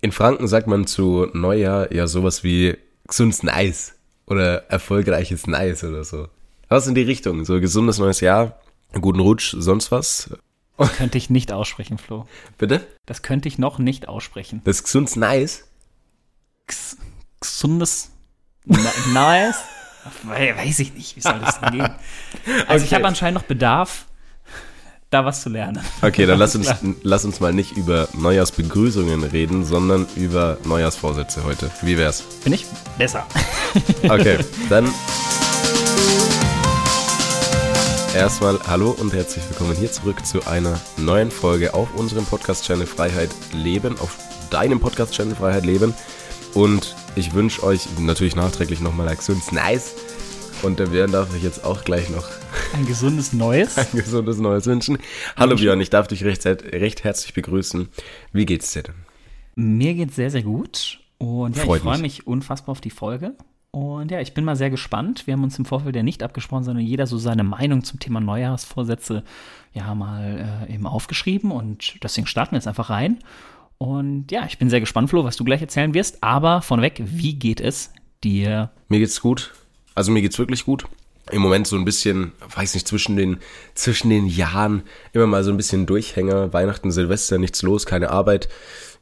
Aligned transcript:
In 0.00 0.12
Franken 0.12 0.48
sagt 0.48 0.66
man 0.66 0.86
zu 0.86 1.26
Neujahr 1.32 1.92
ja 1.92 2.06
sowas 2.06 2.42
wie 2.42 2.76
gesundes 3.06 3.42
Nice 3.42 3.94
oder 4.26 4.70
erfolgreiches 4.70 5.46
Nice 5.46 5.84
oder 5.84 6.04
so. 6.04 6.28
Was 6.68 6.86
in 6.86 6.94
die 6.94 7.02
Richtung? 7.02 7.44
So 7.44 7.60
gesundes 7.60 7.98
neues 7.98 8.20
Jahr, 8.20 8.60
guten 8.92 9.20
Rutsch, 9.20 9.54
sonst 9.58 9.90
was? 9.90 10.30
Das 10.78 10.96
könnte 10.96 11.18
ich 11.18 11.28
nicht 11.28 11.52
aussprechen, 11.52 11.98
Flo. 11.98 12.26
Bitte? 12.56 12.86
Das 13.04 13.20
könnte 13.20 13.48
ich 13.48 13.58
noch 13.58 13.78
nicht 13.78 14.08
aussprechen. 14.08 14.62
Das 14.64 14.82
gesundes 14.82 15.16
Nice? 15.16 15.64
Gs 16.66 16.96
gesundes 17.40 18.10
Nice? 18.64 19.58
Weiß 20.22 20.78
ich 20.78 20.94
nicht, 20.94 21.16
wie 21.16 21.20
soll 21.20 21.38
das 21.40 21.60
denn 21.60 21.72
gehen? 21.72 21.90
Also 22.66 22.84
okay. 22.84 22.84
ich 22.84 22.94
habe 22.94 23.06
anscheinend 23.06 23.40
noch 23.40 23.46
Bedarf, 23.46 24.06
da 25.10 25.24
was 25.24 25.42
zu 25.42 25.48
lernen. 25.48 25.80
Okay, 26.02 26.24
dann 26.26 26.38
lass 26.38 26.54
uns, 26.56 26.72
lass 27.02 27.24
uns 27.24 27.40
mal 27.40 27.52
nicht 27.52 27.76
über 27.76 28.08
Neujahrsbegrüßungen 28.14 29.24
reden, 29.24 29.64
sondern 29.64 30.06
über 30.16 30.56
Neujahrsvorsätze 30.64 31.44
heute. 31.44 31.70
Wie 31.82 31.98
wär's? 31.98 32.22
Bin 32.44 32.52
ich 32.52 32.66
besser. 32.96 33.26
Okay, 34.08 34.38
dann 34.68 34.92
erstmal 38.16 38.58
hallo 38.66 38.90
und 38.98 39.12
herzlich 39.12 39.44
willkommen 39.48 39.76
hier 39.76 39.92
zurück 39.92 40.26
zu 40.26 40.44
einer 40.48 40.80
neuen 40.96 41.30
Folge 41.30 41.72
auf 41.72 41.94
unserem 41.94 42.24
Podcast-Channel 42.24 42.86
Freiheit 42.86 43.30
Leben, 43.52 43.96
auf 44.00 44.18
deinem 44.50 44.80
Podcast-Channel 44.80 45.36
Freiheit 45.36 45.64
Leben. 45.64 45.94
Und 46.54 46.96
ich 47.14 47.32
wünsche 47.32 47.62
euch 47.62 47.86
natürlich 48.00 48.34
nachträglich 48.34 48.80
nochmal 48.80 49.08
ein 49.08 49.16
gesundes 49.16 49.52
Nice. 49.52 49.92
Und 50.62 50.78
der 50.78 50.86
Björn 50.86 51.10
darf 51.10 51.34
euch 51.34 51.42
jetzt 51.42 51.64
auch 51.64 51.84
gleich 51.84 52.10
noch 52.10 52.28
ein 52.74 52.84
gesundes 52.84 53.32
Neues. 53.32 53.78
Ein 53.78 53.86
gesundes 53.92 54.38
Neues 54.38 54.66
wünschen. 54.66 54.98
Hallo 55.36 55.56
Björn, 55.56 55.80
ich 55.80 55.88
darf 55.88 56.06
dich 56.06 56.22
recht, 56.24 56.44
recht 56.44 57.02
herzlich 57.02 57.32
begrüßen. 57.32 57.88
Wie 58.32 58.44
geht's 58.44 58.72
dir 58.72 58.82
denn? 58.82 58.94
Mir 59.54 59.94
geht's 59.94 60.16
sehr, 60.16 60.30
sehr 60.30 60.42
gut. 60.42 61.00
Und 61.16 61.56
ja, 61.56 61.64
Freut 61.64 61.78
ich 61.78 61.82
freue 61.82 61.98
mich. 61.98 62.18
mich 62.18 62.26
unfassbar 62.26 62.72
auf 62.72 62.80
die 62.82 62.90
Folge. 62.90 63.34
Und 63.70 64.10
ja, 64.10 64.20
ich 64.20 64.34
bin 64.34 64.44
mal 64.44 64.56
sehr 64.56 64.68
gespannt. 64.68 65.26
Wir 65.26 65.32
haben 65.34 65.44
uns 65.44 65.58
im 65.58 65.64
Vorfeld 65.64 65.96
ja 65.96 66.02
nicht 66.02 66.22
abgesprochen, 66.22 66.64
sondern 66.64 66.84
jeder 66.84 67.06
so 67.06 67.16
seine 67.16 67.44
Meinung 67.44 67.82
zum 67.82 67.98
Thema 67.98 68.20
Neujahrsvorsätze 68.20 69.22
ja 69.72 69.94
mal 69.94 70.66
äh, 70.68 70.74
eben 70.74 70.86
aufgeschrieben. 70.86 71.52
Und 71.52 72.02
deswegen 72.02 72.26
starten 72.26 72.52
wir 72.52 72.58
jetzt 72.58 72.68
einfach 72.68 72.90
rein. 72.90 73.18
Und 73.78 74.30
ja, 74.30 74.44
ich 74.44 74.58
bin 74.58 74.68
sehr 74.68 74.80
gespannt, 74.80 75.08
Flo, 75.08 75.24
was 75.24 75.36
du 75.36 75.44
gleich 75.44 75.62
erzählen 75.62 75.94
wirst. 75.94 76.22
Aber 76.22 76.60
vorneweg, 76.60 77.00
wie 77.04 77.34
geht 77.34 77.60
es 77.60 77.92
dir? 78.22 78.70
Mir 78.88 78.98
geht's 78.98 79.20
gut. 79.20 79.54
Also 79.94 80.12
mir 80.12 80.22
geht's 80.22 80.38
wirklich 80.38 80.64
gut 80.64 80.86
im 81.32 81.42
Moment 81.42 81.66
so 81.66 81.76
ein 81.76 81.84
bisschen, 81.84 82.32
weiß 82.54 82.74
nicht, 82.74 82.86
zwischen 82.86 83.16
den, 83.16 83.38
zwischen 83.74 84.10
den 84.10 84.26
Jahren 84.26 84.82
immer 85.12 85.26
mal 85.26 85.44
so 85.44 85.50
ein 85.50 85.56
bisschen 85.56 85.86
Durchhänger. 85.86 86.52
Weihnachten, 86.52 86.90
Silvester, 86.90 87.38
nichts 87.38 87.62
los, 87.62 87.86
keine 87.86 88.10
Arbeit. 88.10 88.48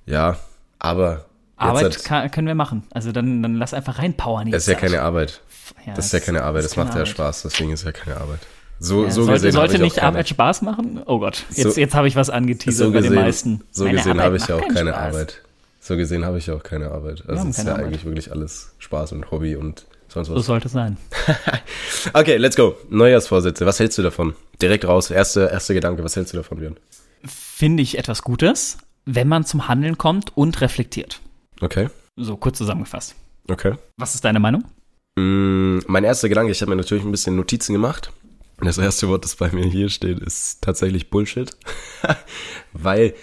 Ja, 0.06 0.38
aber. 0.78 1.26
Arbeit 1.56 2.04
kann, 2.04 2.30
können 2.30 2.46
wir 2.46 2.54
machen. 2.54 2.84
Also 2.92 3.10
dann, 3.10 3.42
dann 3.42 3.56
lass 3.56 3.74
einfach 3.74 3.98
reinpowern. 3.98 4.50
Das 4.50 4.62
ist 4.62 4.68
ja 4.68 4.74
keine 4.74 5.02
Arbeit. 5.02 5.40
Ja, 5.86 5.94
das 5.94 6.06
ist 6.06 6.12
ja 6.12 6.20
keine 6.20 6.44
Arbeit. 6.44 6.64
Das, 6.64 6.76
macht 6.76 6.94
ja 6.94 7.04
Spaß. 7.04 7.42
Deswegen 7.42 7.72
ist 7.72 7.84
ja 7.84 7.92
keine 7.92 8.16
Arbeit. 8.16 8.40
So, 8.78 9.04
ja, 9.04 9.10
so 9.10 9.24
sollte, 9.24 9.32
gesehen 9.32 9.52
sollte 9.52 9.78
nicht 9.80 10.02
Arbeit 10.02 10.28
Spaß 10.28 10.62
machen? 10.62 11.02
Oh 11.04 11.18
Gott, 11.18 11.44
jetzt, 11.50 11.74
so, 11.74 11.80
jetzt 11.80 11.96
habe 11.96 12.06
ich 12.06 12.14
was 12.14 12.30
angeteasert 12.30 12.86
so 12.86 12.92
gesehen, 12.92 13.10
bei 13.10 13.16
den 13.16 13.24
meisten. 13.24 13.64
So 13.72 13.84
Meine 13.84 13.96
gesehen 13.96 14.20
habe 14.20 14.36
ich 14.36 14.46
ja 14.46 14.54
auch 14.54 14.68
keine 14.68 14.90
Spaß. 14.90 15.14
Arbeit. 15.14 15.42
So 15.80 15.96
gesehen 15.96 16.24
habe 16.24 16.38
ich 16.38 16.46
ja 16.46 16.54
auch 16.54 16.62
keine 16.62 16.92
Arbeit. 16.92 17.24
Also 17.26 17.48
es 17.48 17.58
ist 17.58 17.66
ja 17.66 17.72
Arbeit. 17.72 17.86
eigentlich 17.86 18.04
wirklich 18.04 18.30
alles 18.30 18.74
Spaß 18.78 19.12
und 19.12 19.32
Hobby 19.32 19.56
und 19.56 19.84
sonst 20.08 20.28
was. 20.28 20.36
So 20.36 20.42
sollte 20.42 20.66
es 20.66 20.72
sein. 20.72 20.96
okay, 22.14 22.36
let's 22.36 22.56
go. 22.56 22.76
Neujahrsvorsätze. 22.88 23.66
Was 23.66 23.78
hältst 23.80 23.98
du 23.98 24.02
davon? 24.02 24.34
Direkt 24.60 24.86
raus. 24.86 25.10
Erste, 25.10 25.48
erste 25.52 25.74
Gedanke. 25.74 26.04
Was 26.04 26.16
hältst 26.16 26.32
du 26.32 26.36
davon, 26.36 26.58
Björn? 26.58 26.76
Finde 27.24 27.82
ich 27.82 27.98
etwas 27.98 28.22
Gutes, 28.22 28.78
wenn 29.04 29.28
man 29.28 29.44
zum 29.44 29.68
Handeln 29.68 29.98
kommt 29.98 30.36
und 30.36 30.60
reflektiert. 30.60 31.20
Okay. 31.60 31.88
So 32.16 32.36
kurz 32.36 32.58
zusammengefasst. 32.58 33.14
Okay. 33.48 33.74
Was 33.96 34.14
ist 34.14 34.24
deine 34.24 34.40
Meinung? 34.40 34.64
Mm, 35.16 35.78
mein 35.86 36.04
erster 36.04 36.28
Gedanke, 36.28 36.52
ich 36.52 36.60
habe 36.60 36.70
mir 36.70 36.76
natürlich 36.76 37.04
ein 37.04 37.10
bisschen 37.10 37.36
Notizen 37.36 37.72
gemacht. 37.72 38.12
Das 38.60 38.78
erste 38.78 39.08
Wort, 39.08 39.24
das 39.24 39.36
bei 39.36 39.50
mir 39.50 39.66
hier 39.66 39.88
steht, 39.88 40.18
ist 40.18 40.62
tatsächlich 40.62 41.10
Bullshit. 41.10 41.56
Weil, 42.72 43.14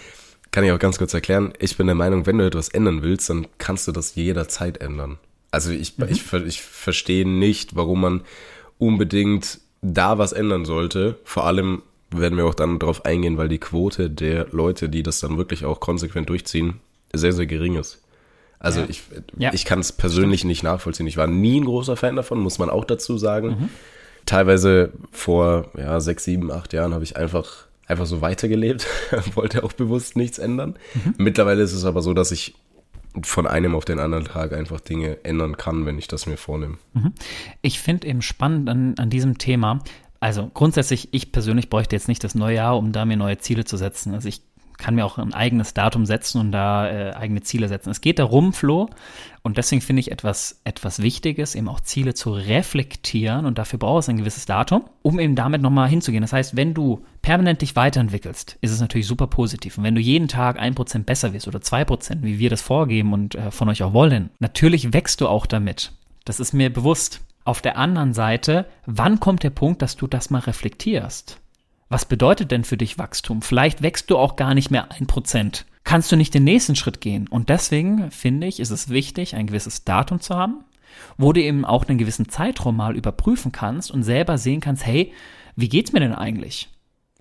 kann 0.50 0.64
ich 0.64 0.72
auch 0.72 0.78
ganz 0.78 0.98
kurz 0.98 1.12
erklären, 1.12 1.52
ich 1.58 1.76
bin 1.76 1.86
der 1.86 1.94
Meinung, 1.94 2.26
wenn 2.26 2.38
du 2.38 2.46
etwas 2.46 2.68
ändern 2.68 3.02
willst, 3.02 3.28
dann 3.28 3.46
kannst 3.58 3.86
du 3.86 3.92
das 3.92 4.14
jederzeit 4.14 4.78
ändern. 4.78 5.18
Also 5.50 5.70
ich, 5.70 5.96
mhm. 5.98 6.06
ich, 6.10 6.32
ich 6.32 6.62
verstehe 6.62 7.28
nicht, 7.28 7.76
warum 7.76 8.00
man 8.00 8.20
unbedingt 8.78 9.60
da 9.82 10.18
was 10.18 10.32
ändern 10.32 10.64
sollte. 10.64 11.18
Vor 11.24 11.44
allem 11.44 11.82
werden 12.10 12.36
wir 12.36 12.46
auch 12.46 12.54
dann 12.54 12.78
darauf 12.78 13.04
eingehen, 13.04 13.36
weil 13.36 13.48
die 13.48 13.58
Quote 13.58 14.10
der 14.10 14.48
Leute, 14.50 14.88
die 14.88 15.02
das 15.02 15.20
dann 15.20 15.38
wirklich 15.38 15.64
auch 15.64 15.80
konsequent 15.80 16.28
durchziehen, 16.28 16.80
sehr, 17.12 17.32
sehr 17.32 17.46
gering 17.46 17.76
ist. 17.76 18.02
Also 18.58 18.80
ja. 18.80 18.86
ich, 18.88 19.02
ja. 19.36 19.52
ich 19.52 19.64
kann 19.64 19.80
es 19.80 19.92
persönlich 19.92 20.40
Stimmt. 20.40 20.48
nicht 20.48 20.62
nachvollziehen. 20.62 21.06
Ich 21.06 21.16
war 21.16 21.26
nie 21.26 21.60
ein 21.60 21.64
großer 21.64 21.96
Fan 21.96 22.16
davon, 22.16 22.40
muss 22.40 22.58
man 22.58 22.70
auch 22.70 22.84
dazu 22.84 23.18
sagen. 23.18 23.48
Mhm. 23.48 23.68
Teilweise 24.24 24.92
vor 25.12 25.70
ja, 25.76 26.00
sechs, 26.00 26.24
sieben, 26.24 26.50
acht 26.50 26.72
Jahren 26.72 26.94
habe 26.94 27.04
ich 27.04 27.16
einfach, 27.16 27.66
einfach 27.86 28.06
so 28.06 28.22
weitergelebt, 28.22 28.86
wollte 29.34 29.62
auch 29.62 29.72
bewusst 29.72 30.16
nichts 30.16 30.38
ändern. 30.38 30.76
Mhm. 30.94 31.14
Mittlerweile 31.18 31.62
ist 31.62 31.74
es 31.74 31.84
aber 31.84 32.02
so, 32.02 32.14
dass 32.14 32.32
ich 32.32 32.54
von 33.22 33.46
einem 33.46 33.74
auf 33.74 33.84
den 33.84 33.98
anderen 33.98 34.24
Tag 34.24 34.52
einfach 34.52 34.80
Dinge 34.80 35.24
ändern 35.24 35.56
kann, 35.56 35.86
wenn 35.86 35.98
ich 35.98 36.08
das 36.08 36.26
mir 36.26 36.36
vornehme. 36.36 36.78
Mhm. 36.92 37.12
Ich 37.62 37.80
finde 37.80 38.06
eben 38.06 38.22
spannend 38.22 38.68
an, 38.68 38.94
an 38.98 39.10
diesem 39.10 39.38
Thema, 39.38 39.80
also 40.20 40.50
grundsätzlich, 40.52 41.08
ich 41.12 41.32
persönlich 41.32 41.70
bräuchte 41.70 41.96
jetzt 41.96 42.08
nicht 42.08 42.24
das 42.24 42.34
neue 42.34 42.56
Jahr, 42.56 42.76
um 42.76 42.92
da 42.92 43.04
mir 43.04 43.16
neue 43.16 43.38
Ziele 43.38 43.64
zu 43.64 43.76
setzen. 43.76 44.14
Also 44.14 44.28
ich 44.28 44.42
kann 44.78 44.94
mir 44.94 45.04
auch 45.04 45.18
ein 45.18 45.34
eigenes 45.34 45.74
Datum 45.74 46.06
setzen 46.06 46.40
und 46.40 46.52
da 46.52 46.88
äh, 46.88 47.12
eigene 47.14 47.42
Ziele 47.42 47.68
setzen. 47.68 47.90
Es 47.90 48.00
geht 48.00 48.18
darum, 48.18 48.52
Flo, 48.52 48.90
und 49.46 49.58
deswegen 49.58 49.80
finde 49.80 50.00
ich 50.00 50.10
etwas, 50.10 50.60
etwas 50.64 51.00
Wichtiges, 51.02 51.54
eben 51.54 51.68
auch 51.68 51.78
Ziele 51.78 52.14
zu 52.14 52.32
reflektieren 52.32 53.46
und 53.46 53.58
dafür 53.58 53.78
braucht 53.78 54.02
es 54.02 54.08
ein 54.08 54.16
gewisses 54.16 54.44
Datum, 54.44 54.82
um 55.02 55.20
eben 55.20 55.36
damit 55.36 55.62
nochmal 55.62 55.88
hinzugehen. 55.88 56.22
Das 56.22 56.32
heißt, 56.32 56.56
wenn 56.56 56.74
du 56.74 57.04
permanent 57.22 57.62
dich 57.62 57.76
weiterentwickelst, 57.76 58.58
ist 58.60 58.72
es 58.72 58.80
natürlich 58.80 59.06
super 59.06 59.28
positiv. 59.28 59.78
Und 59.78 59.84
wenn 59.84 59.94
du 59.94 60.00
jeden 60.00 60.26
Tag 60.26 60.58
ein 60.58 60.74
Prozent 60.74 61.06
besser 61.06 61.32
wirst 61.32 61.46
oder 61.46 61.60
zwei 61.60 61.84
Prozent, 61.84 62.24
wie 62.24 62.40
wir 62.40 62.50
das 62.50 62.60
vorgeben 62.60 63.12
und 63.12 63.36
äh, 63.36 63.52
von 63.52 63.68
euch 63.68 63.84
auch 63.84 63.92
wollen, 63.92 64.30
natürlich 64.40 64.92
wächst 64.92 65.20
du 65.20 65.28
auch 65.28 65.46
damit. 65.46 65.92
Das 66.24 66.40
ist 66.40 66.52
mir 66.52 66.72
bewusst. 66.72 67.20
Auf 67.44 67.62
der 67.62 67.78
anderen 67.78 68.12
Seite, 68.12 68.66
wann 68.86 69.20
kommt 69.20 69.44
der 69.44 69.50
Punkt, 69.50 69.80
dass 69.80 69.94
du 69.94 70.08
das 70.08 70.30
mal 70.30 70.40
reflektierst? 70.40 71.40
Was 71.88 72.04
bedeutet 72.04 72.50
denn 72.50 72.64
für 72.64 72.76
dich 72.76 72.98
Wachstum? 72.98 73.42
Vielleicht 73.42 73.80
wächst 73.80 74.10
du 74.10 74.18
auch 74.18 74.34
gar 74.34 74.54
nicht 74.54 74.72
mehr 74.72 74.90
ein 74.90 75.06
Prozent. 75.06 75.66
Kannst 75.84 76.10
du 76.10 76.16
nicht 76.16 76.34
den 76.34 76.42
nächsten 76.42 76.74
Schritt 76.74 77.00
gehen? 77.00 77.28
Und 77.28 77.48
deswegen 77.48 78.10
finde 78.10 78.48
ich, 78.48 78.58
ist 78.58 78.70
es 78.70 78.88
wichtig, 78.88 79.36
ein 79.36 79.46
gewisses 79.46 79.84
Datum 79.84 80.20
zu 80.20 80.34
haben, 80.34 80.64
wo 81.16 81.32
du 81.32 81.40
eben 81.40 81.64
auch 81.64 81.86
einen 81.86 81.98
gewissen 81.98 82.28
Zeitraum 82.28 82.76
mal 82.76 82.96
überprüfen 82.96 83.52
kannst 83.52 83.92
und 83.92 84.02
selber 84.02 84.36
sehen 84.36 84.60
kannst, 84.60 84.84
hey, 84.84 85.12
wie 85.54 85.68
geht's 85.68 85.92
mir 85.92 86.00
denn 86.00 86.12
eigentlich? 86.12 86.68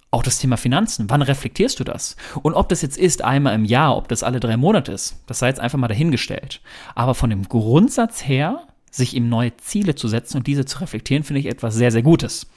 Auch 0.09 0.23
das 0.23 0.39
Thema 0.39 0.57
Finanzen. 0.57 1.11
Wann 1.11 1.21
reflektierst 1.21 1.79
du 1.79 1.83
das? 1.83 2.15
Und 2.41 2.55
ob 2.55 2.67
das 2.69 2.81
jetzt 2.81 2.97
ist 2.97 3.23
einmal 3.23 3.53
im 3.53 3.65
Jahr, 3.65 3.95
ob 3.95 4.07
das 4.07 4.23
alle 4.23 4.39
drei 4.39 4.57
Monate 4.57 4.91
ist, 4.91 5.21
das 5.27 5.37
sei 5.37 5.49
jetzt 5.49 5.59
einfach 5.59 5.77
mal 5.77 5.89
dahingestellt. 5.89 6.61
Aber 6.95 7.13
von 7.13 7.29
dem 7.29 7.47
Grundsatz 7.47 8.27
her 8.27 8.65
sich 8.95 9.13
ihm 9.13 9.29
neue 9.29 9.55
Ziele 9.57 9.95
zu 9.95 10.07
setzen 10.07 10.37
und 10.37 10.47
diese 10.47 10.65
zu 10.65 10.79
reflektieren, 10.79 11.23
finde 11.23 11.39
ich 11.39 11.47
etwas 11.47 11.75
sehr, 11.75 11.91
sehr 11.91 12.03
Gutes. 12.03 12.47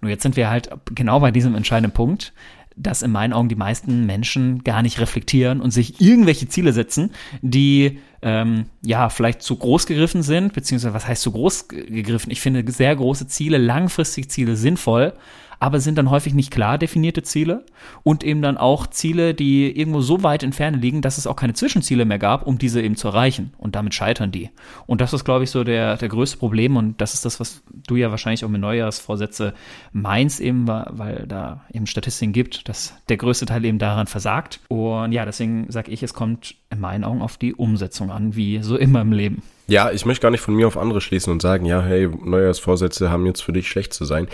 Nur 0.00 0.10
jetzt 0.10 0.22
sind 0.22 0.36
wir 0.36 0.50
halt 0.50 0.70
genau 0.94 1.20
bei 1.20 1.30
diesem 1.30 1.54
entscheidenden 1.54 1.92
Punkt, 1.92 2.32
dass 2.76 3.02
in 3.02 3.10
meinen 3.10 3.32
Augen 3.32 3.48
die 3.48 3.56
meisten 3.56 4.06
Menschen 4.06 4.62
gar 4.62 4.82
nicht 4.82 5.00
reflektieren 5.00 5.60
und 5.60 5.72
sich 5.72 6.00
irgendwelche 6.00 6.48
Ziele 6.48 6.72
setzen, 6.72 7.10
die 7.42 7.98
ähm, 8.22 8.66
ja 8.82 9.08
vielleicht 9.08 9.42
zu 9.42 9.56
groß 9.56 9.86
gegriffen 9.86 10.22
sind, 10.22 10.52
beziehungsweise 10.52 10.94
was 10.94 11.06
heißt 11.06 11.22
zu 11.22 11.32
groß 11.32 11.68
gegriffen? 11.68 12.30
Ich 12.30 12.40
finde 12.40 12.70
sehr 12.70 12.94
große 12.94 13.26
Ziele, 13.26 13.58
langfristige 13.58 14.28
Ziele 14.28 14.56
sinnvoll, 14.56 15.12
aber 15.60 15.80
sind 15.80 15.98
dann 15.98 16.10
häufig 16.10 16.34
nicht 16.34 16.50
klar 16.50 16.78
definierte 16.78 17.22
Ziele 17.22 17.64
und 18.02 18.24
eben 18.24 18.42
dann 18.42 18.56
auch 18.56 18.86
Ziele, 18.86 19.34
die 19.34 19.70
irgendwo 19.76 20.00
so 20.00 20.22
weit 20.22 20.42
entfernt 20.42 20.80
liegen, 20.80 21.00
dass 21.00 21.18
es 21.18 21.26
auch 21.26 21.36
keine 21.36 21.54
Zwischenziele 21.54 22.04
mehr 22.04 22.18
gab, 22.18 22.46
um 22.46 22.58
diese 22.58 22.80
eben 22.80 22.96
zu 22.96 23.08
erreichen. 23.08 23.52
Und 23.58 23.74
damit 23.74 23.94
scheitern 23.94 24.30
die. 24.30 24.50
Und 24.86 25.00
das 25.00 25.12
ist, 25.12 25.24
glaube 25.24 25.44
ich, 25.44 25.50
so 25.50 25.64
der, 25.64 25.96
der 25.96 26.08
größte 26.08 26.38
Problem 26.38 26.76
und 26.76 27.00
das 27.00 27.14
ist 27.14 27.24
das, 27.24 27.40
was 27.40 27.62
du 27.86 27.96
ja 27.96 28.10
wahrscheinlich 28.10 28.44
auch 28.44 28.48
mit 28.48 28.60
Neujahrsvorsätze 28.60 29.54
meinst, 29.92 30.40
eben, 30.40 30.68
weil 30.68 31.26
da 31.26 31.64
eben 31.72 31.86
Statistiken 31.86 32.32
gibt, 32.32 32.68
dass 32.68 32.94
der 33.08 33.16
größte 33.16 33.46
Teil 33.46 33.64
eben 33.64 33.78
daran 33.78 34.06
versagt. 34.06 34.60
Und 34.68 35.12
ja, 35.12 35.24
deswegen 35.24 35.70
sage 35.70 35.90
ich, 35.90 36.02
es 36.02 36.14
kommt 36.14 36.54
in 36.70 36.80
meinen 36.80 37.04
Augen 37.04 37.22
auf 37.22 37.36
die 37.36 37.54
Umsetzung 37.54 38.10
an, 38.10 38.36
wie 38.36 38.62
so 38.62 38.76
immer 38.76 39.00
im 39.00 39.12
Leben. 39.12 39.42
Ja, 39.68 39.90
ich 39.90 40.06
möchte 40.06 40.22
gar 40.22 40.30
nicht 40.30 40.40
von 40.40 40.54
mir 40.54 40.66
auf 40.66 40.78
andere 40.78 41.02
schließen 41.02 41.30
und 41.30 41.42
sagen, 41.42 41.66
ja, 41.66 41.82
hey, 41.82 42.08
Neujahrsvorsätze 42.08 43.10
haben 43.10 43.26
jetzt 43.26 43.42
für 43.42 43.52
dich 43.52 43.68
schlecht 43.68 43.92
zu 43.92 44.06
sein. 44.06 44.26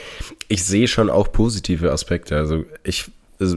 Ich 0.47 0.65
sehe 0.65 0.87
schon 0.87 1.11
auch 1.11 1.33
positive 1.33 1.91
Aspekte. 1.91 2.37
Also 2.37 2.65
ich 2.85 3.11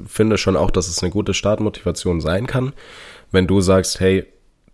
finde 0.07 0.39
schon 0.39 0.55
auch, 0.55 0.71
dass 0.71 0.87
es 0.87 1.03
eine 1.03 1.11
gute 1.11 1.35
Startmotivation 1.35 2.19
sein 2.19 2.47
kann, 2.47 2.73
wenn 3.31 3.45
du 3.45 3.61
sagst, 3.61 3.99
hey, 3.99 4.25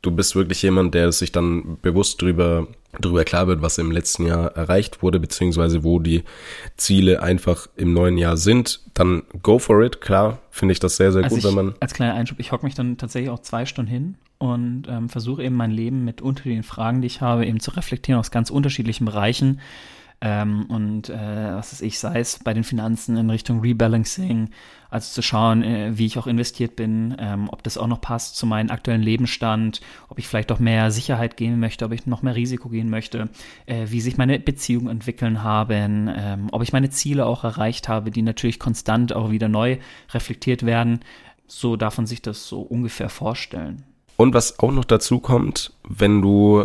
du 0.01 0.11
bist 0.11 0.35
wirklich 0.35 0.61
jemand, 0.61 0.93
der 0.93 1.11
sich 1.11 1.33
dann 1.33 1.77
bewusst 1.81 2.21
drüber, 2.21 2.67
drüber 3.01 3.25
klar 3.25 3.47
wird, 3.47 3.61
was 3.61 3.77
im 3.79 3.91
letzten 3.91 4.25
Jahr 4.25 4.55
erreicht 4.55 5.01
wurde, 5.01 5.19
beziehungsweise 5.19 5.83
wo 5.83 5.99
die 5.99 6.23
Ziele 6.77 7.21
einfach 7.21 7.67
im 7.75 7.93
neuen 7.93 8.17
Jahr 8.17 8.37
sind, 8.37 8.79
dann 8.93 9.23
go 9.41 9.59
for 9.59 9.81
it. 9.81 9.99
Klar, 9.99 10.39
finde 10.51 10.71
ich 10.71 10.79
das 10.79 10.95
sehr, 10.95 11.11
sehr 11.11 11.25
also 11.25 11.35
gut, 11.35 11.43
ich, 11.43 11.49
wenn 11.49 11.55
man. 11.55 11.75
Als 11.81 11.93
kleiner 11.93 12.13
Einschub, 12.13 12.39
ich 12.39 12.53
hocke 12.53 12.65
mich 12.65 12.75
dann 12.75 12.97
tatsächlich 12.97 13.29
auch 13.29 13.39
zwei 13.39 13.65
Stunden 13.65 13.91
hin 13.91 14.15
und 14.43 14.89
ähm, 14.89 15.07
versuche 15.07 15.41
eben 15.41 15.55
mein 15.55 15.71
Leben 15.71 16.03
mit 16.03 16.21
unter 16.21 16.43
den 16.43 16.63
Fragen, 16.63 16.99
die 16.99 17.07
ich 17.07 17.21
habe, 17.21 17.45
eben 17.45 17.61
zu 17.61 17.71
reflektieren 17.71 18.19
aus 18.19 18.29
ganz 18.29 18.49
unterschiedlichen 18.49 19.05
Bereichen. 19.05 19.61
Ähm, 20.19 20.65
und 20.65 21.07
äh, 21.07 21.53
was 21.53 21.71
weiß 21.71 21.79
ich, 21.79 21.97
sei 21.97 22.19
es 22.19 22.39
bei 22.39 22.53
den 22.53 22.65
Finanzen 22.65 23.15
in 23.15 23.29
Richtung 23.29 23.61
Rebalancing, 23.61 24.49
also 24.89 25.13
zu 25.13 25.21
schauen, 25.21 25.63
äh, 25.63 25.97
wie 25.97 26.05
ich 26.05 26.17
auch 26.17 26.27
investiert 26.27 26.75
bin, 26.75 27.15
ähm, 27.19 27.47
ob 27.49 27.63
das 27.63 27.77
auch 27.77 27.87
noch 27.87 28.01
passt 28.01 28.35
zu 28.35 28.45
meinem 28.45 28.69
aktuellen 28.69 29.01
Lebensstand, 29.01 29.79
ob 30.09 30.19
ich 30.19 30.27
vielleicht 30.27 30.51
auch 30.51 30.59
mehr 30.59 30.91
Sicherheit 30.91 31.37
gehen 31.37 31.57
möchte, 31.61 31.85
ob 31.85 31.93
ich 31.93 32.05
noch 32.05 32.21
mehr 32.21 32.35
Risiko 32.35 32.67
gehen 32.67 32.89
möchte, 32.89 33.29
äh, 33.65 33.85
wie 33.87 34.01
sich 34.01 34.17
meine 34.17 34.39
Beziehungen 34.39 34.89
entwickeln 34.89 35.41
haben, 35.41 36.09
ähm, 36.13 36.47
ob 36.51 36.63
ich 36.63 36.73
meine 36.73 36.89
Ziele 36.89 37.25
auch 37.25 37.45
erreicht 37.45 37.87
habe, 37.87 38.11
die 38.11 38.23
natürlich 38.23 38.59
konstant 38.59 39.13
auch 39.13 39.31
wieder 39.31 39.47
neu 39.47 39.77
reflektiert 40.13 40.65
werden. 40.65 40.99
So 41.47 41.77
darf 41.77 41.95
man 41.95 42.07
sich 42.07 42.21
das 42.21 42.45
so 42.45 42.59
ungefähr 42.59 43.07
vorstellen. 43.07 43.83
Und 44.23 44.33
was 44.33 44.57
auch 44.59 44.71
noch 44.71 44.85
dazu 44.85 45.19
kommt, 45.19 45.73
wenn 45.85 46.21
du 46.21 46.63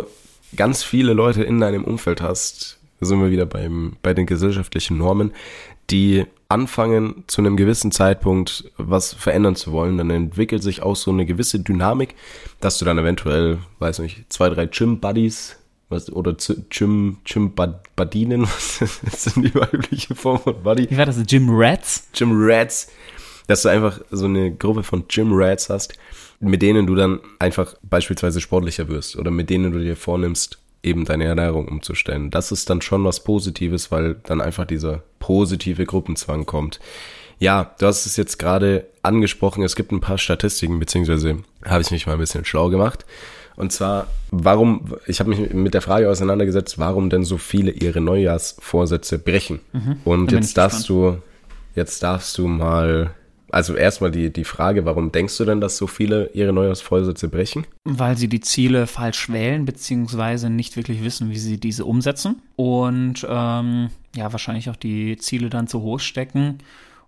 ganz 0.55 0.81
viele 0.81 1.11
Leute 1.11 1.43
in 1.43 1.59
deinem 1.59 1.83
Umfeld 1.83 2.21
hast, 2.21 2.79
sind 3.01 3.19
wir 3.19 3.31
wieder 3.31 3.45
beim, 3.45 3.97
bei 4.01 4.13
den 4.13 4.25
gesellschaftlichen 4.25 4.97
Normen, 4.97 5.33
die 5.89 6.23
anfangen, 6.47 7.25
zu 7.27 7.41
einem 7.41 7.57
gewissen 7.57 7.91
Zeitpunkt 7.91 8.71
was 8.77 9.13
verändern 9.13 9.57
zu 9.57 9.73
wollen, 9.73 9.97
dann 9.97 10.09
entwickelt 10.09 10.63
sich 10.63 10.83
auch 10.83 10.95
so 10.95 11.11
eine 11.11 11.25
gewisse 11.25 11.59
Dynamik, 11.59 12.15
dass 12.61 12.77
du 12.77 12.85
dann 12.85 12.97
eventuell, 12.97 13.57
weiß 13.79 13.99
nicht, 13.99 14.31
zwei, 14.31 14.47
drei 14.47 14.65
Gym-Buddies 14.65 15.57
was, 15.89 16.09
oder 16.13 16.37
Gym, 16.69 17.17
Gym 17.25 17.55
Badinen, 17.97 18.43
was 19.03 19.23
sind 19.25 19.43
die 19.43 19.53
weibliche 19.53 20.15
Form 20.15 20.39
von 20.39 20.63
Buddy? 20.63 20.89
Wie 20.89 20.97
war 20.97 21.05
das? 21.05 21.21
Gym 21.27 21.49
Rats? 21.49 22.07
Gym 22.13 22.31
Rats. 22.33 22.87
Dass 23.47 23.63
du 23.63 23.69
einfach 23.69 23.99
so 24.11 24.27
eine 24.27 24.55
Gruppe 24.55 24.83
von 24.83 25.09
Gym 25.09 25.31
Rats 25.33 25.69
hast, 25.69 25.93
mit 26.39 26.61
denen 26.61 26.87
du 26.87 26.95
dann 26.95 27.19
einfach 27.39 27.75
beispielsweise 27.81 28.41
sportlicher 28.41 28.87
wirst 28.87 29.15
oder 29.17 29.31
mit 29.31 29.49
denen 29.49 29.71
du 29.73 29.79
dir 29.79 29.95
vornimmst, 29.95 30.59
eben 30.81 31.03
deine 31.05 31.25
Ernährung 31.25 31.67
umzustellen. 31.67 32.31
Das 32.31 32.51
ist 32.51 32.69
dann 32.69 32.81
schon 32.81 33.03
was 33.03 33.23
Positives, 33.23 33.91
weil 33.91 34.15
dann 34.23 34.39
einfach 34.39 34.65
dieser 34.65 35.03
positive 35.19 35.85
Gruppenzwang 35.85 36.45
kommt. 36.45 36.79
Ja, 37.37 37.73
du 37.79 37.85
hast 37.85 38.05
es 38.05 38.15
jetzt 38.17 38.39
gerade 38.39 38.85
angesprochen, 39.01 39.63
es 39.63 39.75
gibt 39.75 39.91
ein 39.91 40.01
paar 40.01 40.17
Statistiken, 40.17 40.79
beziehungsweise 40.79 41.37
habe 41.65 41.81
ich 41.81 41.91
mich 41.91 42.05
mal 42.05 42.13
ein 42.13 42.19
bisschen 42.19 42.45
schlau 42.45 42.69
gemacht. 42.69 43.05
Und 43.57 43.73
zwar, 43.73 44.07
warum, 44.31 44.95
ich 45.05 45.19
habe 45.19 45.29
mich 45.31 45.53
mit 45.53 45.73
der 45.73 45.81
Frage 45.81 46.09
auseinandergesetzt, 46.09 46.79
warum 46.79 47.09
denn 47.09 47.25
so 47.25 47.37
viele 47.37 47.71
ihre 47.71 47.99
Neujahrsvorsätze 47.99 49.19
brechen. 49.19 49.59
Mhm, 49.73 49.97
Und 50.05 50.31
jetzt 50.31 50.57
darfst 50.57 50.87
gespannt. 50.87 51.21
du, 51.75 51.79
jetzt 51.79 52.01
darfst 52.03 52.37
du 52.37 52.47
mal 52.47 53.11
also 53.51 53.75
erstmal 53.75 54.11
die, 54.11 54.31
die 54.31 54.43
Frage, 54.43 54.85
warum 54.85 55.11
denkst 55.11 55.37
du 55.37 55.45
denn, 55.45 55.61
dass 55.61 55.77
so 55.77 55.87
viele 55.87 56.29
ihre 56.33 56.53
Neujahrsvorsätze 56.53 57.29
brechen? 57.29 57.65
Weil 57.83 58.17
sie 58.17 58.27
die 58.27 58.41
Ziele 58.41 58.87
falsch 58.87 59.29
wählen, 59.29 59.65
beziehungsweise 59.65 60.49
nicht 60.49 60.75
wirklich 60.75 61.03
wissen, 61.03 61.29
wie 61.29 61.37
sie 61.37 61.59
diese 61.59 61.85
umsetzen. 61.85 62.41
Und 62.55 63.25
ähm, 63.29 63.89
ja, 64.15 64.31
wahrscheinlich 64.31 64.69
auch 64.69 64.75
die 64.75 65.17
Ziele 65.17 65.49
dann 65.49 65.67
zu 65.67 65.81
hoch 65.81 65.99
stecken 65.99 66.59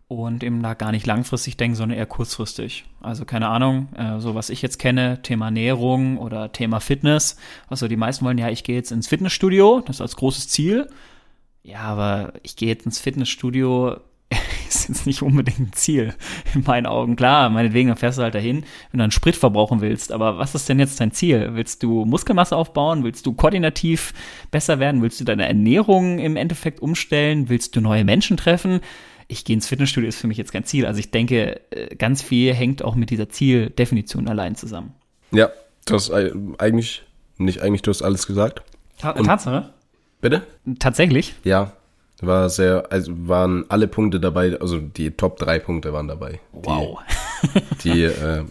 und 0.07 0.43
eben 0.43 0.61
da 0.61 0.73
gar 0.73 0.91
nicht 0.91 1.07
langfristig 1.07 1.55
denken, 1.55 1.75
sondern 1.75 1.97
eher 1.97 2.05
kurzfristig. 2.05 2.83
Also 2.99 3.23
keine 3.23 3.47
Ahnung, 3.47 3.87
äh, 3.95 4.19
so 4.19 4.35
was 4.35 4.49
ich 4.49 4.61
jetzt 4.61 4.77
kenne, 4.77 5.21
Thema 5.21 5.45
Ernährung 5.45 6.17
oder 6.17 6.51
Thema 6.51 6.81
Fitness. 6.81 7.37
Also 7.67 7.87
die 7.87 7.95
meisten 7.95 8.25
wollen, 8.25 8.37
ja, 8.37 8.49
ich 8.49 8.65
gehe 8.65 8.75
jetzt 8.75 8.91
ins 8.91 9.07
Fitnessstudio, 9.07 9.81
das 9.85 10.01
als 10.01 10.17
großes 10.17 10.49
Ziel. 10.49 10.87
Ja, 11.63 11.79
aber 11.79 12.33
ich 12.43 12.57
gehe 12.57 12.67
jetzt 12.67 12.85
ins 12.85 12.99
Fitnessstudio 12.99 14.01
ist 14.75 14.89
jetzt 14.89 15.05
nicht 15.05 15.21
unbedingt 15.21 15.59
ein 15.59 15.73
Ziel 15.73 16.13
in 16.53 16.63
meinen 16.63 16.85
Augen. 16.85 17.15
Klar, 17.15 17.49
meinetwegen 17.49 17.89
dann 17.89 17.97
fährst 17.97 18.17
du 18.17 18.23
halt 18.23 18.35
dahin, 18.35 18.63
wenn 18.91 18.97
du 18.99 19.03
einen 19.03 19.11
Sprit 19.11 19.35
verbrauchen 19.35 19.81
willst. 19.81 20.11
Aber 20.11 20.37
was 20.37 20.55
ist 20.55 20.67
denn 20.69 20.79
jetzt 20.79 20.99
dein 20.99 21.11
Ziel? 21.11 21.51
Willst 21.53 21.83
du 21.83 22.05
Muskelmasse 22.05 22.55
aufbauen? 22.55 23.03
Willst 23.03 23.25
du 23.25 23.33
koordinativ 23.33 24.13
besser 24.51 24.79
werden? 24.79 25.01
Willst 25.01 25.19
du 25.19 25.23
deine 25.23 25.47
Ernährung 25.47 26.19
im 26.19 26.35
Endeffekt 26.35 26.81
umstellen? 26.81 27.49
Willst 27.49 27.75
du 27.75 27.81
neue 27.81 28.03
Menschen 28.03 28.37
treffen? 28.37 28.81
Ich 29.27 29.45
gehe 29.45 29.53
ins 29.53 29.67
Fitnessstudio 29.67 30.09
ist 30.09 30.19
für 30.19 30.27
mich 30.27 30.37
jetzt 30.37 30.51
kein 30.51 30.65
Ziel. 30.65 30.85
Also 30.85 30.99
ich 30.99 31.11
denke, 31.11 31.61
äh, 31.71 31.95
ganz 31.95 32.21
viel 32.21 32.53
hängt 32.53 32.83
auch 32.83 32.95
mit 32.95 33.09
dieser 33.09 33.29
Zieldefinition 33.29 34.27
allein 34.27 34.55
zusammen. 34.55 34.93
Ja, 35.31 35.49
du 35.85 35.93
hast 35.93 36.11
eigentlich, 36.11 37.03
nicht 37.37 37.61
eigentlich, 37.61 37.81
du 37.81 37.91
hast 37.91 38.01
alles 38.01 38.27
gesagt. 38.27 38.63
Tatsache? 38.97 39.73
Bitte? 40.19 40.43
Tatsächlich? 40.79 41.33
Ja, 41.43 41.73
war 42.21 42.49
sehr, 42.49 42.91
also 42.91 43.11
waren 43.27 43.65
alle 43.69 43.87
Punkte 43.87 44.19
dabei, 44.19 44.59
also 44.59 44.79
die 44.79 45.11
Top 45.11 45.37
drei 45.37 45.59
Punkte 45.59 45.93
waren 45.93 46.07
dabei. 46.07 46.39
Wow. 46.51 46.99
Die, 47.83 47.91
die 47.91 48.03
äh, 48.03 48.43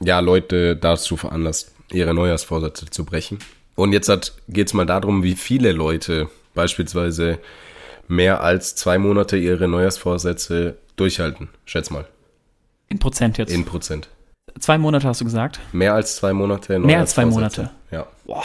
ja, 0.00 0.20
Leute 0.20 0.76
dazu 0.76 1.16
veranlasst, 1.16 1.74
ihre 1.92 2.14
Neujahrsvorsätze 2.14 2.86
zu 2.86 3.04
brechen. 3.04 3.38
Und 3.74 3.92
jetzt 3.92 4.08
hat, 4.08 4.34
geht's 4.48 4.74
mal 4.74 4.86
darum, 4.86 5.22
wie 5.22 5.34
viele 5.34 5.72
Leute 5.72 6.28
beispielsweise 6.54 7.38
mehr 8.08 8.42
als 8.42 8.74
zwei 8.74 8.98
Monate 8.98 9.36
ihre 9.36 9.68
Neujahrsvorsätze 9.68 10.76
durchhalten. 10.96 11.48
Schätz 11.64 11.90
mal. 11.90 12.06
In 12.88 12.98
Prozent 12.98 13.38
jetzt. 13.38 13.52
In 13.52 13.64
Prozent. 13.64 14.08
Zwei 14.58 14.78
Monate 14.78 15.06
hast 15.06 15.20
du 15.20 15.24
gesagt? 15.24 15.60
Mehr 15.72 15.94
als 15.94 16.16
zwei 16.16 16.32
Monate. 16.32 16.78
Mehr 16.78 16.98
als 16.98 17.12
zwei 17.12 17.24
Monate. 17.24 17.70
Ja. 17.90 18.06
Boah. 18.26 18.42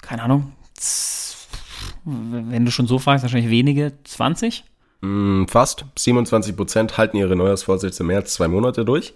Keine 0.00 0.22
Ahnung. 0.22 0.52
Z 0.74 1.27
wenn 2.08 2.64
du 2.64 2.70
schon 2.70 2.86
so 2.86 2.98
fragst, 2.98 3.22
wahrscheinlich 3.22 3.50
wenige, 3.50 3.92
20? 4.04 4.64
Mm, 5.00 5.44
fast. 5.46 5.84
27 5.96 6.56
Prozent 6.56 6.98
halten 6.98 7.16
ihre 7.16 7.36
Neujahrsvorsätze 7.36 8.04
mehr 8.04 8.18
als 8.18 8.34
zwei 8.34 8.48
Monate 8.48 8.84
durch. 8.84 9.14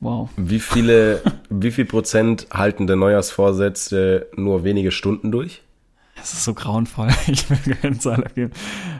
Wow. 0.00 0.30
Wie 0.36 0.60
viele, 0.60 1.22
wie 1.48 1.70
viel 1.70 1.84
Prozent 1.84 2.48
halten 2.52 2.86
der 2.86 2.96
Neujahrsvorsätze 2.96 4.26
nur 4.36 4.64
wenige 4.64 4.90
Stunden 4.90 5.32
durch? 5.32 5.62
Das 6.16 6.32
ist 6.32 6.44
so 6.44 6.54
grauenvoll. 6.54 7.08
Ich 7.26 7.48
will 7.48 7.74
keine 7.74 7.98
Zahl 7.98 8.24
abgeben. 8.24 8.52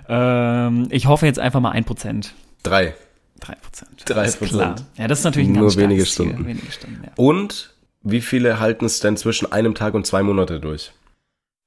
Ähm, 0.08 0.88
ich 0.91 1.06
hoffe 1.06 1.26
jetzt 1.26 1.38
einfach 1.38 1.61
mal 1.61 1.70
ein 1.70 1.85
Prozent. 1.85 2.35
Drei. 2.62 2.94
Drei 3.41 3.55
Prozent. 3.56 4.03
Drei 4.06 4.31
Prozent. 4.31 4.85
Ja, 4.97 5.08
das 5.08 5.19
ist 5.19 5.25
natürlich 5.25 5.49
ein 5.49 5.55
Nur 5.55 5.75
wenige 5.76 6.06
Stunden. 6.06 6.47
Wenige 6.47 6.70
Stunden. 6.70 7.03
Ja. 7.05 7.11
Und 7.17 7.75
wie 8.03 8.20
viele 8.20 8.61
halten 8.61 8.85
es 8.85 9.00
denn 9.00 9.17
zwischen 9.17 9.50
einem 9.53 9.75
Tag 9.75 9.94
und 9.94 10.06
zwei 10.06 10.23
Monate 10.23 10.61
durch? 10.61 10.93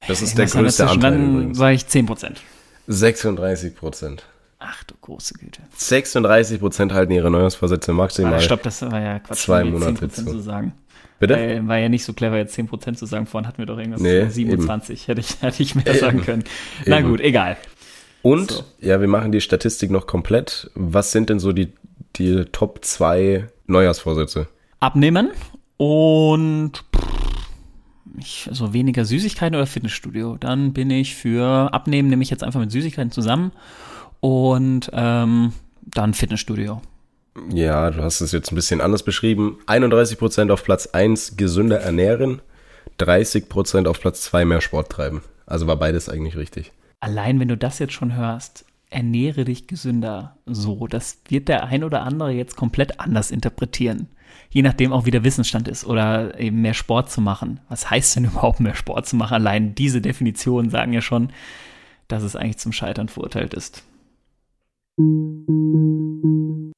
Das 0.07 0.21
ist 0.21 0.37
der 0.37 0.45
größte 0.45 0.87
Anteil 0.87 1.11
Dann 1.11 1.33
übrigens. 1.35 1.57
sage 1.57 1.75
ich 1.75 1.87
10 1.87 2.05
Prozent. 2.05 2.41
36 2.87 3.75
Prozent. 3.75 4.23
Ach 4.59 4.83
du 4.83 4.95
große 5.01 5.33
Güte. 5.35 5.61
36 5.75 6.59
Prozent 6.59 6.93
halten 6.93 7.11
ihre 7.11 7.29
Neujahrsvorsätze 7.29 7.93
maximal. 7.93 8.35
Ah, 8.35 8.39
stopp, 8.39 8.63
das 8.63 8.81
war 8.81 8.99
ja 8.99 9.19
Quatsch. 9.19 9.39
Zwei 9.39 9.63
Monate 9.63 10.09
zu. 10.09 10.25
zu 10.25 10.39
sagen. 10.39 10.73
Bitte? 11.19 11.35
Weil, 11.35 11.67
war 11.67 11.77
ja 11.77 11.89
nicht 11.89 12.03
so 12.03 12.13
clever, 12.13 12.37
jetzt 12.37 12.53
10 12.53 12.67
Prozent 12.67 12.97
zu 12.97 13.05
sagen. 13.05 13.25
Vorhin 13.25 13.47
hatten 13.47 13.59
wir 13.59 13.65
doch 13.65 13.77
irgendwas 13.77 14.01
nee, 14.01 14.27
27. 14.27 15.07
Hätte 15.07 15.21
ich, 15.21 15.41
hätte 15.41 15.63
ich 15.63 15.75
mehr 15.75 15.87
eben. 15.87 15.99
sagen 15.99 16.21
können. 16.21 16.43
Na 16.85 16.99
eben. 16.99 17.09
gut, 17.09 17.21
egal. 17.21 17.57
Und, 18.21 18.51
so. 18.51 18.63
ja, 18.79 18.99
wir 18.99 19.07
machen 19.07 19.31
die 19.31 19.41
Statistik 19.41 19.91
noch 19.91 20.07
komplett. 20.07 20.71
Was 20.73 21.11
sind 21.11 21.29
denn 21.29 21.39
so 21.39 21.51
die, 21.51 21.73
die 22.15 22.45
Top 22.45 22.83
2 22.83 23.47
Neujahrsvorsätze? 23.67 24.47
Abnehmen 24.79 25.31
und 25.77 26.84
ich, 28.19 28.49
so 28.51 28.73
weniger 28.73 29.05
Süßigkeiten 29.05 29.55
oder 29.55 29.67
Fitnessstudio. 29.67 30.37
Dann 30.37 30.73
bin 30.73 30.89
ich 30.89 31.15
für 31.15 31.73
Abnehmen, 31.73 32.09
nehme 32.09 32.23
ich 32.23 32.29
jetzt 32.29 32.43
einfach 32.43 32.59
mit 32.59 32.71
Süßigkeiten 32.71 33.11
zusammen 33.11 33.51
und 34.19 34.89
ähm, 34.93 35.53
dann 35.81 36.13
Fitnessstudio. 36.13 36.81
Ja, 37.51 37.91
du 37.91 38.01
hast 38.01 38.21
es 38.21 38.31
jetzt 38.31 38.51
ein 38.51 38.55
bisschen 38.55 38.81
anders 38.81 39.03
beschrieben. 39.03 39.59
31% 39.67 40.51
auf 40.51 40.63
Platz 40.63 40.87
1 40.87 41.37
gesünder 41.37 41.81
ernähren, 41.81 42.41
30% 42.99 43.87
auf 43.87 43.99
Platz 43.99 44.21
2 44.21 44.45
mehr 44.45 44.61
Sport 44.61 44.91
treiben. 44.91 45.21
Also 45.45 45.67
war 45.67 45.77
beides 45.77 46.09
eigentlich 46.09 46.37
richtig. 46.37 46.71
Allein 47.01 47.39
wenn 47.39 47.49
du 47.49 47.57
das 47.57 47.79
jetzt 47.79 47.93
schon 47.93 48.15
hörst, 48.15 48.65
ernähre 48.89 49.45
dich 49.45 49.67
gesünder. 49.67 50.37
So, 50.45 50.87
das 50.87 51.19
wird 51.27 51.49
der 51.49 51.65
ein 51.65 51.83
oder 51.83 52.03
andere 52.03 52.31
jetzt 52.31 52.55
komplett 52.55 52.99
anders 52.99 53.31
interpretieren 53.31 54.07
je 54.49 54.61
nachdem 54.61 54.93
auch 54.93 55.05
wie 55.05 55.11
der 55.11 55.23
Wissensstand 55.23 55.67
ist 55.67 55.85
oder 55.85 56.39
eben 56.39 56.61
mehr 56.61 56.73
Sport 56.73 57.11
zu 57.11 57.21
machen. 57.21 57.59
Was 57.69 57.89
heißt 57.89 58.15
denn 58.15 58.25
überhaupt 58.25 58.59
mehr 58.59 58.75
Sport 58.75 59.07
zu 59.07 59.15
machen? 59.15 59.35
Allein 59.35 59.75
diese 59.75 60.01
Definitionen 60.01 60.69
sagen 60.69 60.93
ja 60.93 61.01
schon, 61.01 61.29
dass 62.07 62.23
es 62.23 62.35
eigentlich 62.35 62.57
zum 62.57 62.71
Scheitern 62.71 63.09
verurteilt 63.09 63.53
ist. 63.53 63.83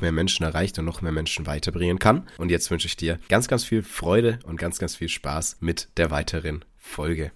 mehr 0.00 0.12
Menschen 0.12 0.44
erreicht 0.44 0.78
und 0.78 0.84
noch 0.84 1.02
mehr 1.02 1.12
Menschen 1.12 1.46
weiterbringen 1.46 1.98
kann. 1.98 2.28
Und 2.38 2.50
jetzt 2.50 2.70
wünsche 2.70 2.86
ich 2.86 2.96
dir 2.96 3.18
ganz, 3.28 3.48
ganz 3.48 3.64
viel 3.64 3.82
Freude 3.82 4.38
und 4.44 4.58
ganz, 4.58 4.78
ganz 4.78 4.96
viel 4.96 5.08
Spaß 5.08 5.58
mit 5.60 5.88
der 5.96 6.10
weiteren 6.10 6.64
Folge. 6.76 7.32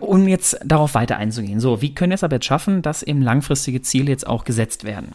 Um 0.00 0.28
jetzt 0.28 0.58
darauf 0.64 0.94
weiter 0.94 1.16
einzugehen. 1.16 1.60
So, 1.60 1.82
wie 1.82 1.94
können 1.94 2.10
wir 2.10 2.16
es 2.16 2.24
aber 2.24 2.36
jetzt 2.36 2.46
schaffen, 2.46 2.82
dass 2.82 3.02
eben 3.02 3.22
langfristige 3.22 3.82
Ziele 3.82 4.10
jetzt 4.10 4.26
auch 4.26 4.44
gesetzt 4.44 4.84
werden? 4.84 5.14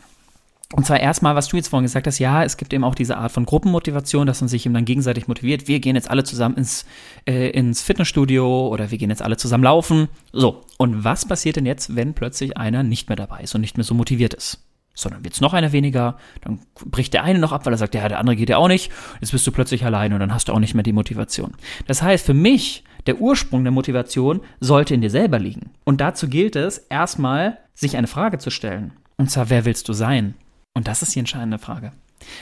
Und 0.75 0.88
zwar 0.88 1.00
erstmal, 1.00 1.36
was 1.36 1.50
du 1.50 1.58
jetzt 1.58 1.68
vorhin 1.68 1.86
gesagt 1.86 2.08
hast, 2.08 2.18
ja, 2.18 2.44
es 2.44 2.58
gibt 2.58 2.74
eben 2.74 2.84
auch 2.84 2.96
diese 2.96 3.18
Art 3.18 3.32
von 3.32 3.46
Gruppenmotivation, 3.46 4.25
dass 4.25 4.42
man 4.42 4.48
sich 4.48 4.65
eben 4.65 4.74
dann 4.74 4.86
gegenseitig 4.86 5.27
motiviert. 5.27 5.68
Wir 5.68 5.80
gehen 5.80 5.96
jetzt 5.96 6.10
alle 6.10 6.24
zusammen 6.24 6.58
ins, 6.58 6.86
äh, 7.27 7.51
ins 7.51 7.84
Fitnessstudio 7.84 8.70
oder 8.70 8.89
wir 8.89 8.98
gehen 8.98 9.12
jetzt 9.12 9.22
alle 9.22 9.38
zusammen 9.38 9.65
laufen. 9.65 10.08
So, 10.32 10.65
und 10.77 11.03
was 11.03 11.27
passiert 11.27 11.58
denn 11.58 11.68
jetzt, 11.68 11.96
wenn 11.96 12.15
plötzlich 12.15 12.58
einer 12.58 12.82
nicht 12.82 13.08
mehr 13.08 13.15
dabei 13.15 13.42
ist 13.42 13.53
und 13.53 13.62
nicht 13.62 13.77
mehr 13.77 13.84
so 13.84 13.94
motiviert 13.94 14.34
ist? 14.34 14.63
Sondern 14.93 15.23
wird 15.23 15.33
es 15.33 15.41
noch 15.41 15.53
einer 15.53 15.71
weniger, 15.71 16.17
dann 16.41 16.59
bricht 16.85 17.13
der 17.13 17.23
eine 17.23 17.39
noch 17.39 17.51
ab, 17.51 17.65
weil 17.65 17.73
er 17.73 17.77
sagt, 17.77 17.95
ja, 17.95 18.07
der 18.07 18.19
andere 18.19 18.35
geht 18.35 18.50
ja 18.50 18.57
auch 18.57 18.67
nicht. 18.67 18.91
Jetzt 19.21 19.31
bist 19.31 19.45
du 19.47 19.51
plötzlich 19.51 19.85
allein 19.85 20.13
und 20.13 20.19
dann 20.19 20.33
hast 20.33 20.50
du 20.50 20.53
auch 20.53 20.59
nicht 20.59 20.75
mehr 20.75 20.83
die 20.83 20.93
Motivation. 20.93 21.53
Das 21.88 22.01
heißt, 22.01 22.25
für 22.25 22.35
mich, 22.35 22.83
der 23.07 23.19
Ursprung 23.19 23.63
der 23.63 23.71
Motivation 23.71 24.41
sollte 24.59 24.93
in 24.93 25.01
dir 25.01 25.09
selber 25.09 25.39
liegen. 25.39 25.71
Und 25.83 26.00
dazu 26.00 26.27
gilt 26.29 26.55
es, 26.55 26.77
erstmal 26.77 27.57
sich 27.73 27.97
eine 27.97 28.07
Frage 28.07 28.38
zu 28.38 28.50
stellen. 28.50 28.93
Und 29.17 29.31
zwar, 29.31 29.50
wer 29.50 29.65
willst 29.65 29.89
du 29.89 29.93
sein? 29.93 30.35
Und 30.75 30.88
das 30.88 31.01
ist 31.01 31.15
die 31.15 31.19
entscheidende 31.19 31.59
Frage. 31.59 31.91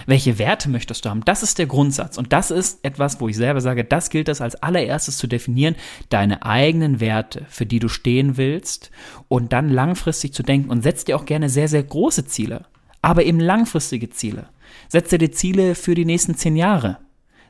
Welche 0.06 0.40
Werte 0.40 0.70
möchtest 0.70 1.06
du 1.06 1.10
haben? 1.10 1.26
Das 1.26 1.44
ist 1.44 1.60
der 1.60 1.66
Grundsatz. 1.66 2.18
Und 2.18 2.34
das 2.34 2.52
ist 2.52 2.84
etwas, 2.84 3.20
wo 3.20 3.28
ich 3.28 3.36
selber 3.36 3.62
sage, 3.62 3.84
das 3.84 4.10
gilt 4.10 4.30
es 4.30 4.42
als 4.42 4.56
allererstes 4.56 5.18
zu 5.18 5.28
definieren, 5.28 5.76
deine 6.10 6.44
eigenen 6.44 7.00
Werte, 7.00 7.46
für 7.50 7.66
die 7.66 7.80
du 7.80 7.88
stehen 7.88 8.38
willst 8.38 8.92
und 9.28 9.54
dann 9.54 9.70
langfristig 9.70 10.34
zu 10.34 10.44
denken 10.44 10.70
und 10.70 10.84
setz 10.84 11.06
dir 11.06 11.16
auch 11.16 11.26
gerne 11.26 11.50
sehr, 11.50 11.68
sehr 11.68 11.84
große 11.84 12.26
Ziele, 12.26 12.66
aber 13.02 13.24
eben 13.24 13.40
langfristige 13.40 14.10
Ziele. 14.10 14.50
Setze 14.88 15.18
dir 15.18 15.32
Ziele 15.32 15.76
für 15.76 15.96
die 15.96 16.06
nächsten 16.06 16.36
zehn 16.36 16.56
Jahre. 16.56 16.98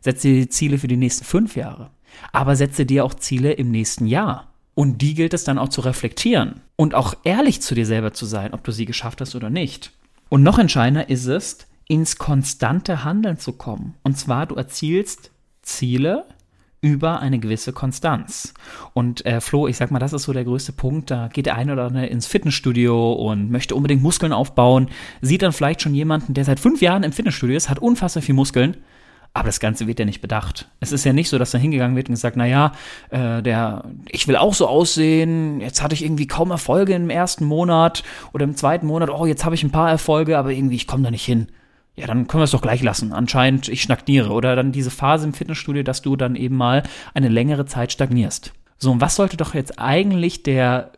Setze 0.01 0.27
dir 0.27 0.49
Ziele 0.49 0.77
für 0.77 0.87
die 0.87 0.97
nächsten 0.97 1.25
fünf 1.25 1.55
Jahre. 1.55 1.91
Aber 2.31 2.55
setze 2.55 2.85
dir 2.85 3.05
auch 3.05 3.13
Ziele 3.13 3.53
im 3.53 3.71
nächsten 3.71 4.05
Jahr. 4.07 4.51
Und 4.73 5.01
die 5.01 5.13
gilt 5.13 5.33
es 5.33 5.43
dann 5.43 5.57
auch 5.57 5.69
zu 5.69 5.81
reflektieren 5.81 6.61
und 6.75 6.95
auch 6.95 7.13
ehrlich 7.23 7.61
zu 7.61 7.75
dir 7.75 7.85
selber 7.85 8.13
zu 8.13 8.25
sein, 8.25 8.53
ob 8.53 8.63
du 8.63 8.71
sie 8.71 8.85
geschafft 8.85 9.21
hast 9.21 9.35
oder 9.35 9.49
nicht. 9.49 9.91
Und 10.29 10.43
noch 10.43 10.59
entscheidender 10.59 11.09
ist 11.09 11.25
es, 11.25 11.57
ins 11.87 12.17
konstante 12.17 13.03
Handeln 13.03 13.37
zu 13.37 13.53
kommen. 13.53 13.95
Und 14.03 14.17
zwar, 14.17 14.45
du 14.45 14.55
erzielst 14.55 15.31
Ziele 15.61 16.25
über 16.81 17.19
eine 17.19 17.37
gewisse 17.37 17.73
Konstanz. 17.73 18.53
Und 18.93 19.23
äh, 19.25 19.39
Flo, 19.39 19.67
ich 19.67 19.77
sag 19.77 19.91
mal, 19.91 19.99
das 19.99 20.13
ist 20.13 20.23
so 20.23 20.33
der 20.33 20.45
größte 20.45 20.71
Punkt. 20.71 21.11
Da 21.11 21.27
geht 21.27 21.45
der 21.45 21.55
eine 21.55 21.73
oder 21.73 21.85
andere 21.85 22.07
ins 22.07 22.25
Fitnessstudio 22.25 23.13
und 23.13 23.51
möchte 23.51 23.75
unbedingt 23.75 24.01
Muskeln 24.01 24.33
aufbauen, 24.33 24.89
sieht 25.21 25.43
dann 25.43 25.53
vielleicht 25.53 25.81
schon 25.83 25.93
jemanden, 25.93 26.33
der 26.33 26.45
seit 26.45 26.59
fünf 26.59 26.81
Jahren 26.81 27.03
im 27.03 27.11
Fitnessstudio 27.11 27.55
ist, 27.55 27.69
hat 27.69 27.79
unfassbar 27.79 28.23
viel 28.23 28.33
Muskeln 28.35 28.77
aber 29.33 29.45
das 29.45 29.61
Ganze 29.61 29.87
wird 29.87 29.99
ja 29.99 30.05
nicht 30.05 30.21
bedacht. 30.21 30.67
Es 30.81 30.91
ist 30.91 31.05
ja 31.05 31.13
nicht 31.13 31.29
so, 31.29 31.37
dass 31.37 31.51
da 31.51 31.57
hingegangen 31.57 31.95
wird 31.95 32.09
und 32.09 32.15
gesagt, 32.15 32.35
na 32.35 32.45
ja, 32.45 32.73
äh, 33.11 33.41
der, 33.41 33.85
ich 34.09 34.27
will 34.27 34.35
auch 34.35 34.53
so 34.53 34.67
aussehen. 34.67 35.61
Jetzt 35.61 35.81
hatte 35.81 35.95
ich 35.95 36.03
irgendwie 36.03 36.27
kaum 36.27 36.51
Erfolge 36.51 36.93
im 36.93 37.09
ersten 37.09 37.45
Monat 37.45 38.03
oder 38.33 38.43
im 38.43 38.57
zweiten 38.57 38.87
Monat. 38.87 39.09
Oh, 39.09 39.25
jetzt 39.25 39.45
habe 39.45 39.55
ich 39.55 39.63
ein 39.63 39.71
paar 39.71 39.89
Erfolge, 39.89 40.37
aber 40.37 40.51
irgendwie 40.51 40.75
ich 40.75 40.87
komme 40.87 41.03
da 41.03 41.11
nicht 41.11 41.25
hin. 41.25 41.47
Ja, 41.95 42.07
dann 42.07 42.27
können 42.27 42.41
wir 42.41 42.45
es 42.45 42.51
doch 42.51 42.61
gleich 42.61 42.81
lassen. 42.81 43.13
Anscheinend 43.13 43.67
ich 43.67 43.81
stagniere 43.81 44.31
oder 44.31 44.55
dann 44.55 44.71
diese 44.71 44.91
Phase 44.91 45.25
im 45.25 45.33
Fitnessstudio, 45.33 45.83
dass 45.83 46.01
du 46.01 46.15
dann 46.15 46.35
eben 46.35 46.55
mal 46.55 46.83
eine 47.13 47.27
längere 47.27 47.65
Zeit 47.65 47.91
stagnierst. 47.91 48.53
So, 48.77 48.91
und 48.91 49.01
was 49.01 49.15
sollte 49.15 49.37
doch 49.37 49.53
jetzt 49.53 49.77
eigentlich 49.77 50.43
der 50.43 50.91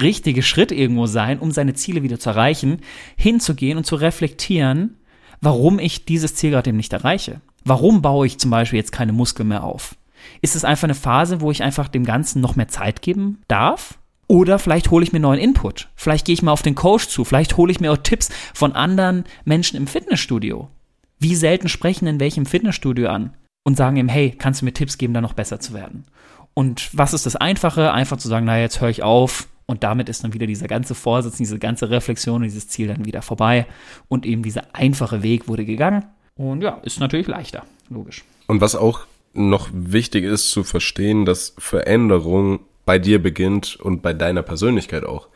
richtige 0.00 0.42
Schritt 0.42 0.72
irgendwo 0.72 1.06
sein, 1.06 1.38
um 1.38 1.50
seine 1.50 1.74
Ziele 1.74 2.02
wieder 2.02 2.18
zu 2.18 2.30
erreichen, 2.30 2.80
hinzugehen 3.16 3.78
und 3.78 3.84
zu 3.84 3.96
reflektieren, 3.96 4.96
warum 5.40 5.78
ich 5.78 6.04
dieses 6.04 6.34
Ziel 6.34 6.50
gerade 6.50 6.70
eben 6.70 6.76
nicht 6.76 6.92
erreiche. 6.92 7.40
Warum 7.64 8.02
baue 8.02 8.26
ich 8.26 8.38
zum 8.38 8.50
Beispiel 8.50 8.78
jetzt 8.78 8.92
keine 8.92 9.12
Muskeln 9.12 9.48
mehr 9.48 9.64
auf? 9.64 9.96
Ist 10.40 10.56
es 10.56 10.64
einfach 10.64 10.84
eine 10.84 10.94
Phase, 10.94 11.40
wo 11.40 11.50
ich 11.50 11.62
einfach 11.62 11.88
dem 11.88 12.04
Ganzen 12.04 12.40
noch 12.40 12.56
mehr 12.56 12.68
Zeit 12.68 13.02
geben 13.02 13.38
darf? 13.48 13.98
Oder 14.32 14.58
vielleicht 14.58 14.90
hole 14.90 15.04
ich 15.04 15.12
mir 15.12 15.20
neuen 15.20 15.38
Input. 15.38 15.90
Vielleicht 15.94 16.24
gehe 16.24 16.32
ich 16.32 16.40
mal 16.40 16.52
auf 16.52 16.62
den 16.62 16.74
Coach 16.74 17.06
zu. 17.08 17.22
Vielleicht 17.22 17.58
hole 17.58 17.70
ich 17.70 17.80
mir 17.80 17.92
auch 17.92 17.98
Tipps 17.98 18.30
von 18.54 18.72
anderen 18.72 19.24
Menschen 19.44 19.76
im 19.76 19.86
Fitnessstudio. 19.86 20.70
Wie 21.18 21.36
selten 21.36 21.68
sprechen 21.68 22.06
in 22.06 22.18
welchem 22.18 22.46
Fitnessstudio 22.46 23.10
an 23.10 23.34
und 23.62 23.76
sagen 23.76 23.98
ihm, 23.98 24.08
hey, 24.08 24.30
kannst 24.30 24.62
du 24.62 24.64
mir 24.64 24.72
Tipps 24.72 24.96
geben, 24.96 25.12
da 25.12 25.20
noch 25.20 25.34
besser 25.34 25.60
zu 25.60 25.74
werden? 25.74 26.06
Und 26.54 26.88
was 26.94 27.12
ist 27.12 27.26
das 27.26 27.36
Einfache? 27.36 27.92
Einfach 27.92 28.16
zu 28.16 28.26
sagen, 28.26 28.46
naja, 28.46 28.62
jetzt 28.62 28.80
höre 28.80 28.88
ich 28.88 29.02
auf. 29.02 29.48
Und 29.66 29.84
damit 29.84 30.08
ist 30.08 30.24
dann 30.24 30.32
wieder 30.32 30.46
dieser 30.46 30.66
ganze 30.66 30.94
Vorsitz, 30.94 31.36
diese 31.36 31.58
ganze 31.58 31.90
Reflexion, 31.90 32.42
dieses 32.42 32.68
Ziel 32.68 32.86
dann 32.88 33.04
wieder 33.04 33.20
vorbei. 33.20 33.66
Und 34.08 34.24
eben 34.24 34.42
dieser 34.42 34.74
einfache 34.74 35.22
Weg 35.22 35.46
wurde 35.46 35.66
gegangen. 35.66 36.06
Und 36.36 36.62
ja, 36.62 36.78
ist 36.84 37.00
natürlich 37.00 37.26
leichter, 37.26 37.66
logisch. 37.90 38.24
Und 38.46 38.62
was 38.62 38.76
auch 38.76 39.00
noch 39.34 39.68
wichtig 39.74 40.24
ist 40.24 40.50
zu 40.50 40.64
verstehen, 40.64 41.26
dass 41.26 41.54
Veränderung 41.58 42.60
bei 42.84 42.98
dir 42.98 43.22
beginnt 43.22 43.76
und 43.76 44.02
bei 44.02 44.12
deiner 44.12 44.42
Persönlichkeit 44.42 45.04
auch. 45.04 45.28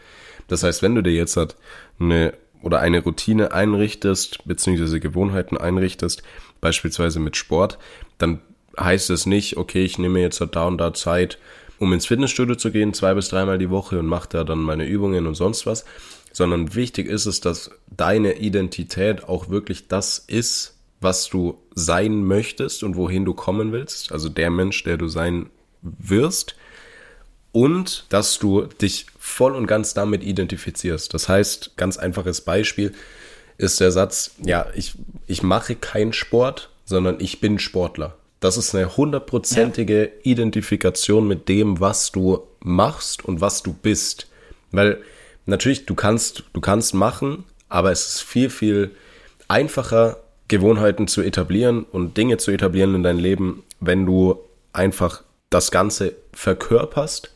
Das 0.48 0.62
heißt, 0.62 0.82
wenn 0.82 0.94
du 0.94 1.02
dir 1.02 1.12
jetzt 1.12 1.36
halt 1.36 1.56
eine 1.98 2.34
oder 2.62 2.80
eine 2.80 3.02
Routine 3.02 3.52
einrichtest, 3.52 4.46
beziehungsweise 4.46 4.98
Gewohnheiten 4.98 5.56
einrichtest, 5.56 6.22
beispielsweise 6.60 7.20
mit 7.20 7.36
Sport, 7.36 7.78
dann 8.18 8.40
heißt 8.78 9.10
es 9.10 9.26
nicht, 9.26 9.56
okay, 9.56 9.84
ich 9.84 9.98
nehme 9.98 10.20
jetzt 10.20 10.40
halt 10.40 10.56
da 10.56 10.66
und 10.66 10.78
da 10.78 10.92
Zeit, 10.92 11.38
um 11.78 11.92
ins 11.92 12.06
Fitnessstudio 12.06 12.56
zu 12.56 12.70
gehen, 12.70 12.94
zwei 12.94 13.14
bis 13.14 13.28
dreimal 13.28 13.58
die 13.58 13.70
Woche 13.70 13.98
und 13.98 14.06
mache 14.06 14.28
da 14.30 14.44
dann 14.44 14.58
meine 14.58 14.86
Übungen 14.86 15.26
und 15.26 15.34
sonst 15.34 15.66
was, 15.66 15.84
sondern 16.32 16.74
wichtig 16.74 17.06
ist 17.06 17.26
es, 17.26 17.40
dass 17.40 17.70
deine 17.94 18.38
Identität 18.38 19.24
auch 19.24 19.48
wirklich 19.48 19.88
das 19.88 20.18
ist, 20.18 20.76
was 21.00 21.28
du 21.28 21.58
sein 21.74 22.24
möchtest 22.24 22.82
und 22.82 22.96
wohin 22.96 23.24
du 23.24 23.34
kommen 23.34 23.72
willst, 23.72 24.12
also 24.12 24.28
der 24.28 24.50
Mensch, 24.50 24.82
der 24.84 24.96
du 24.96 25.08
sein 25.08 25.50
wirst, 25.82 26.56
und 27.56 28.04
dass 28.10 28.38
du 28.38 28.66
dich 28.66 29.06
voll 29.18 29.56
und 29.56 29.66
ganz 29.66 29.94
damit 29.94 30.22
identifizierst. 30.22 31.14
Das 31.14 31.26
heißt, 31.26 31.78
ganz 31.78 31.96
einfaches 31.96 32.42
Beispiel 32.42 32.92
ist 33.56 33.80
der 33.80 33.92
Satz, 33.92 34.32
ja, 34.44 34.66
ich, 34.74 34.92
ich 35.26 35.42
mache 35.42 35.74
keinen 35.74 36.12
Sport, 36.12 36.68
sondern 36.84 37.18
ich 37.18 37.40
bin 37.40 37.58
Sportler. 37.58 38.14
Das 38.40 38.58
ist 38.58 38.74
eine 38.74 38.98
hundertprozentige. 38.98 40.12
Identifikation 40.22 41.26
mit 41.26 41.48
dem, 41.48 41.80
was 41.80 42.12
du 42.12 42.42
machst 42.60 43.24
und 43.24 43.40
was 43.40 43.62
du 43.62 43.72
bist. 43.72 44.28
Weil 44.70 44.98
natürlich, 45.46 45.86
du 45.86 45.94
kannst, 45.94 46.42
du 46.52 46.60
kannst 46.60 46.92
machen, 46.92 47.44
aber 47.70 47.90
es 47.90 48.06
ist 48.06 48.20
viel, 48.20 48.50
viel 48.50 48.90
einfacher, 49.48 50.18
Gewohnheiten 50.48 51.08
zu 51.08 51.22
etablieren 51.22 51.84
und 51.84 52.18
Dinge 52.18 52.36
zu 52.36 52.50
etablieren 52.50 52.94
in 52.96 53.02
dein 53.02 53.18
Leben, 53.18 53.62
wenn 53.80 54.04
du 54.04 54.40
einfach 54.74 55.22
das 55.48 55.70
Ganze 55.70 56.16
verkörperst 56.34 57.30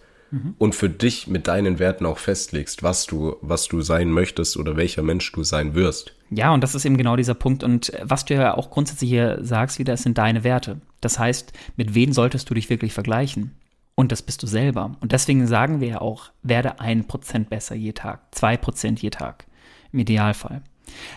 und 0.59 0.75
für 0.75 0.89
dich 0.89 1.27
mit 1.27 1.49
deinen 1.49 1.79
Werten 1.79 2.07
auch 2.07 2.19
festlegst, 2.19 2.83
was 2.83 3.07
du, 3.07 3.37
was 3.41 3.67
du 3.67 3.81
sein 3.83 4.11
möchtest 4.11 4.57
oder 4.57 4.77
welcher 4.77 5.03
Mensch 5.03 5.31
du 5.33 5.43
sein 5.43 5.75
wirst. 5.75 6.15
Ja, 6.31 6.53
und 6.53 6.63
das 6.63 6.75
ist 6.75 6.85
eben 6.85 6.97
genau 6.97 7.17
dieser 7.17 7.35
Punkt. 7.35 7.65
Und 7.65 7.93
was 8.03 8.25
du 8.25 8.35
ja 8.35 8.57
auch 8.57 8.71
grundsätzlich 8.71 9.11
hier 9.11 9.39
sagst, 9.43 9.79
wieder, 9.79 9.95
es 9.95 10.03
sind 10.03 10.19
deine 10.19 10.45
Werte. 10.45 10.81
Das 11.01 11.19
heißt, 11.19 11.53
mit 11.77 11.95
wem 11.95 12.13
solltest 12.13 12.49
du 12.49 12.55
dich 12.55 12.71
wirklich 12.71 12.93
vergleichen? 12.93 13.57
Und 13.97 14.13
das 14.13 14.23
bist 14.23 14.43
du 14.43 14.47
selber. 14.47 14.97
Und 15.01 15.13
deswegen 15.13 15.47
sagen 15.47 15.81
wir 15.81 15.89
ja 15.89 16.01
auch, 16.01 16.31
werde 16.43 16.81
ein 16.81 17.07
Prozent 17.07 17.51
besser 17.51 17.75
je 17.75 17.93
Tag, 17.93 18.35
zwei 18.35 18.57
Prozent 18.57 19.03
je 19.03 19.11
Tag. 19.11 19.47
Im 19.93 19.99
Idealfall 19.99 20.63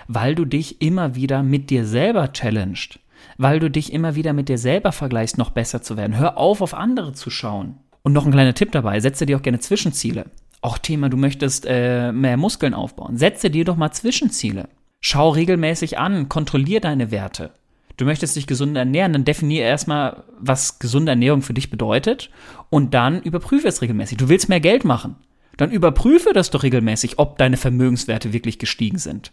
weil 0.07 0.35
du 0.35 0.45
dich 0.45 0.81
immer 0.81 1.15
wieder 1.15 1.43
mit 1.43 1.69
dir 1.69 1.85
selber 1.85 2.31
challenged, 2.31 2.99
weil 3.37 3.59
du 3.59 3.69
dich 3.69 3.93
immer 3.93 4.15
wieder 4.15 4.33
mit 4.33 4.49
dir 4.49 4.57
selber 4.57 4.91
vergleichst, 4.91 5.37
noch 5.37 5.51
besser 5.51 5.81
zu 5.81 5.97
werden. 5.97 6.17
Hör 6.17 6.37
auf, 6.37 6.61
auf 6.61 6.73
andere 6.73 7.13
zu 7.13 7.29
schauen. 7.29 7.77
Und 8.03 8.13
noch 8.13 8.25
ein 8.25 8.31
kleiner 8.31 8.53
Tipp 8.53 8.71
dabei, 8.71 8.99
setze 8.99 9.25
dir 9.25 9.37
auch 9.37 9.41
gerne 9.41 9.59
Zwischenziele. 9.59 10.25
Auch 10.61 10.77
Thema, 10.77 11.09
du 11.09 11.17
möchtest 11.17 11.65
äh, 11.67 12.11
mehr 12.11 12.37
Muskeln 12.37 12.73
aufbauen. 12.73 13.17
Setze 13.17 13.49
dir 13.49 13.65
doch 13.65 13.77
mal 13.77 13.91
Zwischenziele. 13.91 14.69
Schau 14.99 15.29
regelmäßig 15.29 15.97
an, 15.97 16.29
kontrollier 16.29 16.79
deine 16.79 17.11
Werte. 17.11 17.51
Du 17.97 18.05
möchtest 18.05 18.35
dich 18.35 18.47
gesund 18.47 18.75
ernähren, 18.75 19.13
dann 19.13 19.25
definiere 19.25 19.67
erstmal, 19.67 20.23
was 20.39 20.79
gesunde 20.79 21.11
Ernährung 21.11 21.41
für 21.41 21.53
dich 21.53 21.69
bedeutet 21.69 22.29
und 22.69 22.93
dann 22.93 23.21
überprüfe 23.21 23.67
es 23.67 23.81
regelmäßig. 23.81 24.17
Du 24.17 24.29
willst 24.29 24.49
mehr 24.49 24.59
Geld 24.59 24.83
machen. 24.83 25.15
Dann 25.57 25.71
überprüfe 25.71 26.33
das 26.33 26.49
doch 26.49 26.63
regelmäßig, 26.63 27.19
ob 27.19 27.37
deine 27.37 27.57
Vermögenswerte 27.57 28.33
wirklich 28.33 28.57
gestiegen 28.57 28.97
sind 28.97 29.31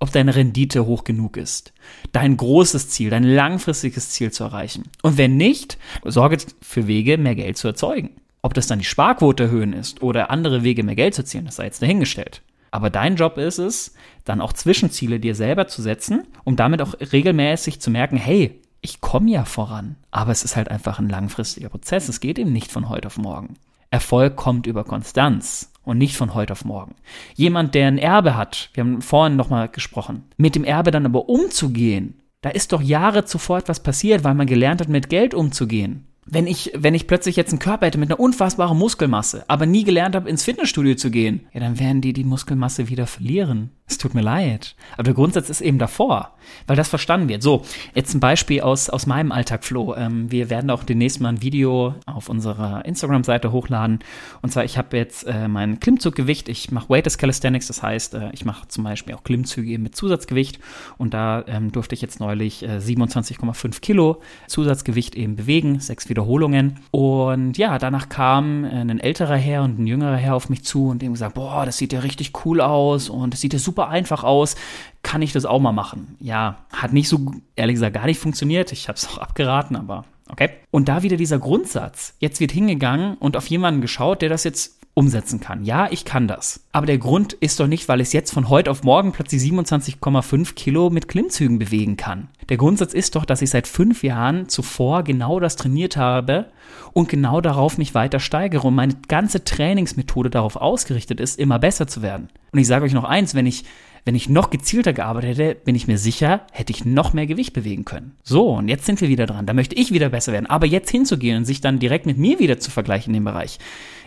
ob 0.00 0.12
deine 0.12 0.34
Rendite 0.34 0.86
hoch 0.86 1.04
genug 1.04 1.36
ist, 1.36 1.72
dein 2.12 2.36
großes 2.36 2.88
Ziel, 2.88 3.10
dein 3.10 3.24
langfristiges 3.24 4.10
Ziel 4.10 4.30
zu 4.30 4.44
erreichen. 4.44 4.84
Und 5.02 5.18
wenn 5.18 5.36
nicht, 5.36 5.78
sorge 6.04 6.38
für 6.60 6.86
Wege, 6.86 7.18
mehr 7.18 7.34
Geld 7.34 7.56
zu 7.56 7.68
erzeugen. 7.68 8.10
Ob 8.42 8.54
das 8.54 8.68
dann 8.68 8.78
die 8.78 8.84
Sparquote 8.84 9.44
erhöhen 9.44 9.72
ist 9.72 10.02
oder 10.02 10.30
andere 10.30 10.62
Wege, 10.62 10.84
mehr 10.84 10.94
Geld 10.94 11.14
zu 11.14 11.22
erzielen, 11.22 11.46
das 11.46 11.56
sei 11.56 11.64
jetzt 11.64 11.82
dahingestellt. 11.82 12.42
Aber 12.70 12.90
dein 12.90 13.16
Job 13.16 13.38
ist 13.38 13.58
es, 13.58 13.94
dann 14.24 14.40
auch 14.40 14.52
Zwischenziele 14.52 15.20
dir 15.20 15.34
selber 15.34 15.66
zu 15.68 15.82
setzen, 15.82 16.24
um 16.44 16.54
damit 16.54 16.82
auch 16.82 16.94
regelmäßig 17.00 17.80
zu 17.80 17.90
merken, 17.90 18.16
hey, 18.16 18.60
ich 18.80 19.00
komme 19.00 19.30
ja 19.30 19.44
voran. 19.44 19.96
Aber 20.10 20.32
es 20.32 20.44
ist 20.44 20.54
halt 20.54 20.70
einfach 20.70 20.98
ein 20.98 21.08
langfristiger 21.08 21.68
Prozess. 21.68 22.08
Es 22.08 22.20
geht 22.20 22.38
eben 22.38 22.52
nicht 22.52 22.70
von 22.70 22.88
heute 22.88 23.08
auf 23.08 23.18
morgen. 23.18 23.56
Erfolg 23.90 24.36
kommt 24.36 24.66
über 24.66 24.84
Konstanz 24.84 25.72
und 25.82 25.98
nicht 25.98 26.16
von 26.16 26.34
heute 26.34 26.52
auf 26.52 26.64
morgen. 26.64 26.94
Jemand, 27.34 27.74
der 27.74 27.88
ein 27.88 27.98
Erbe 27.98 28.36
hat, 28.36 28.70
wir 28.74 28.84
haben 28.84 29.02
vorhin 29.02 29.36
nochmal 29.36 29.68
gesprochen, 29.68 30.24
mit 30.36 30.54
dem 30.54 30.64
Erbe 30.64 30.90
dann 30.90 31.06
aber 31.06 31.28
umzugehen, 31.28 32.20
da 32.40 32.50
ist 32.50 32.72
doch 32.72 32.82
Jahre 32.82 33.24
zuvor 33.24 33.58
etwas 33.58 33.82
passiert, 33.82 34.22
weil 34.24 34.34
man 34.34 34.46
gelernt 34.46 34.80
hat, 34.80 34.88
mit 34.88 35.08
Geld 35.08 35.34
umzugehen 35.34 36.08
wenn 36.30 36.46
ich, 36.46 36.72
wenn 36.74 36.94
ich 36.94 37.06
plötzlich 37.06 37.36
jetzt 37.36 37.50
einen 37.50 37.58
Körper 37.58 37.86
hätte 37.86 37.98
mit 37.98 38.10
einer 38.10 38.20
unfassbaren 38.20 38.78
Muskelmasse, 38.78 39.44
aber 39.48 39.66
nie 39.66 39.84
gelernt 39.84 40.14
habe, 40.14 40.28
ins 40.28 40.44
Fitnessstudio 40.44 40.94
zu 40.94 41.10
gehen, 41.10 41.46
ja, 41.52 41.60
dann 41.60 41.78
werden 41.78 42.00
die 42.00 42.12
die 42.12 42.24
Muskelmasse 42.24 42.88
wieder 42.88 43.06
verlieren. 43.06 43.70
Es 43.88 43.96
tut 43.96 44.14
mir 44.14 44.20
leid. 44.20 44.76
Aber 44.94 45.04
der 45.04 45.14
Grundsatz 45.14 45.48
ist 45.48 45.62
eben 45.62 45.78
davor, 45.78 46.32
weil 46.66 46.76
das 46.76 46.90
verstanden 46.90 47.30
wird. 47.30 47.42
So, 47.42 47.64
jetzt 47.94 48.12
ein 48.12 48.20
Beispiel 48.20 48.60
aus, 48.60 48.90
aus 48.90 49.06
meinem 49.06 49.32
Alltag, 49.32 49.64
Flo. 49.64 49.94
Ähm, 49.94 50.30
wir 50.30 50.50
werden 50.50 50.70
auch 50.70 50.84
demnächst 50.84 51.22
mal 51.22 51.30
ein 51.30 51.40
Video 51.40 51.94
auf 52.04 52.28
unserer 52.28 52.84
Instagram-Seite 52.84 53.50
hochladen. 53.50 54.00
Und 54.42 54.52
zwar, 54.52 54.64
ich 54.64 54.76
habe 54.76 54.98
jetzt 54.98 55.26
äh, 55.26 55.48
mein 55.48 55.80
Klimmzuggewicht. 55.80 56.50
Ich 56.50 56.70
mache 56.70 56.90
Weightless 56.90 57.16
Calisthenics, 57.16 57.68
das 57.68 57.82
heißt, 57.82 58.12
äh, 58.12 58.30
ich 58.32 58.44
mache 58.44 58.68
zum 58.68 58.84
Beispiel 58.84 59.14
auch 59.14 59.24
Klimmzüge 59.24 59.78
mit 59.78 59.96
Zusatzgewicht. 59.96 60.58
Und 60.98 61.14
da 61.14 61.44
ähm, 61.46 61.72
durfte 61.72 61.94
ich 61.94 62.02
jetzt 62.02 62.20
neulich 62.20 62.62
äh, 62.64 62.76
27,5 62.76 63.80
Kilo 63.80 64.20
Zusatzgewicht 64.48 65.14
eben 65.14 65.36
bewegen, 65.36 65.80
sechs 65.80 66.10
Wiederholungen. 66.10 66.80
Und 66.90 67.56
ja, 67.56 67.78
danach 67.78 68.10
kam 68.10 68.64
äh, 68.64 68.68
ein 68.68 69.00
älterer 69.00 69.36
Herr 69.36 69.62
und 69.62 69.78
ein 69.78 69.86
jüngerer 69.86 70.16
Herr 70.16 70.34
auf 70.34 70.50
mich 70.50 70.62
zu 70.62 70.88
und 70.88 71.00
dem 71.00 71.12
gesagt, 71.12 71.36
boah, 71.36 71.64
das 71.64 71.78
sieht 71.78 71.94
ja 71.94 72.00
richtig 72.00 72.32
cool 72.44 72.60
aus 72.60 73.08
und 73.08 73.32
das 73.32 73.40
sieht 73.40 73.54
ja 73.54 73.58
super 73.58 73.77
super 73.78 73.88
einfach 73.88 74.24
aus. 74.24 74.56
Kann 75.02 75.22
ich 75.22 75.32
das 75.32 75.44
auch 75.44 75.60
mal 75.60 75.72
machen? 75.72 76.16
Ja, 76.18 76.58
hat 76.72 76.92
nicht 76.92 77.08
so, 77.08 77.32
ehrlich 77.54 77.74
gesagt, 77.74 77.94
gar 77.94 78.06
nicht 78.06 78.18
funktioniert. 78.18 78.72
Ich 78.72 78.88
habe 78.88 78.96
es 78.96 79.08
auch 79.08 79.18
abgeraten, 79.18 79.76
aber 79.76 80.04
okay. 80.28 80.50
Und 80.70 80.88
da 80.88 81.02
wieder 81.02 81.16
dieser 81.16 81.38
Grundsatz. 81.38 82.14
Jetzt 82.18 82.40
wird 82.40 82.50
hingegangen 82.50 83.16
und 83.18 83.36
auf 83.36 83.46
jemanden 83.46 83.80
geschaut, 83.80 84.22
der 84.22 84.28
das 84.28 84.44
jetzt 84.44 84.77
umsetzen 84.98 85.38
kann. 85.38 85.64
Ja, 85.64 85.86
ich 85.92 86.04
kann 86.04 86.26
das. 86.26 86.64
Aber 86.72 86.86
der 86.86 86.98
Grund 86.98 87.32
ist 87.34 87.60
doch 87.60 87.68
nicht, 87.68 87.88
weil 87.88 88.00
ich 88.00 88.08
es 88.08 88.12
jetzt 88.12 88.32
von 88.32 88.48
heute 88.48 88.68
auf 88.68 88.82
morgen 88.82 89.12
plötzlich 89.12 89.40
27,5 89.42 90.54
Kilo 90.54 90.90
mit 90.90 91.06
Klimmzügen 91.06 91.60
bewegen 91.60 91.96
kann. 91.96 92.26
Der 92.48 92.56
Grundsatz 92.56 92.94
ist 92.94 93.14
doch, 93.14 93.24
dass 93.24 93.40
ich 93.40 93.50
seit 93.50 93.68
fünf 93.68 94.02
Jahren 94.02 94.48
zuvor 94.48 95.04
genau 95.04 95.38
das 95.38 95.54
trainiert 95.54 95.96
habe 95.96 96.46
und 96.94 97.08
genau 97.08 97.40
darauf 97.40 97.78
mich 97.78 97.94
weiter 97.94 98.18
steigere 98.18 98.66
und 98.66 98.74
meine 98.74 98.96
ganze 99.06 99.44
Trainingsmethode 99.44 100.30
darauf 100.30 100.56
ausgerichtet 100.56 101.20
ist, 101.20 101.38
immer 101.38 101.60
besser 101.60 101.86
zu 101.86 102.02
werden. 102.02 102.28
Und 102.50 102.58
ich 102.58 102.66
sage 102.66 102.84
euch 102.84 102.92
noch 102.92 103.04
eins, 103.04 103.36
wenn 103.36 103.46
ich 103.46 103.64
wenn 104.04 104.14
ich 104.14 104.30
noch 104.30 104.48
gezielter 104.48 104.94
gearbeitet 104.94 105.36
hätte, 105.36 105.54
bin 105.54 105.74
ich 105.74 105.86
mir 105.86 105.98
sicher, 105.98 106.40
hätte 106.50 106.72
ich 106.72 106.86
noch 106.86 107.12
mehr 107.12 107.26
Gewicht 107.26 107.52
bewegen 107.52 107.84
können. 107.84 108.16
So, 108.22 108.52
und 108.54 108.68
jetzt 108.68 108.86
sind 108.86 109.02
wir 109.02 109.10
wieder 109.10 109.26
dran. 109.26 109.44
Da 109.44 109.52
möchte 109.52 109.74
ich 109.74 109.92
wieder 109.92 110.08
besser 110.08 110.32
werden. 110.32 110.46
Aber 110.46 110.64
jetzt 110.64 110.90
hinzugehen 110.90 111.36
und 111.36 111.44
sich 111.44 111.60
dann 111.60 111.78
direkt 111.78 112.06
mit 112.06 112.16
mir 112.16 112.38
wieder 112.38 112.58
zu 112.58 112.70
vergleichen 112.70 113.10
in 113.10 113.20
dem 113.20 113.24
Bereich, 113.24 113.58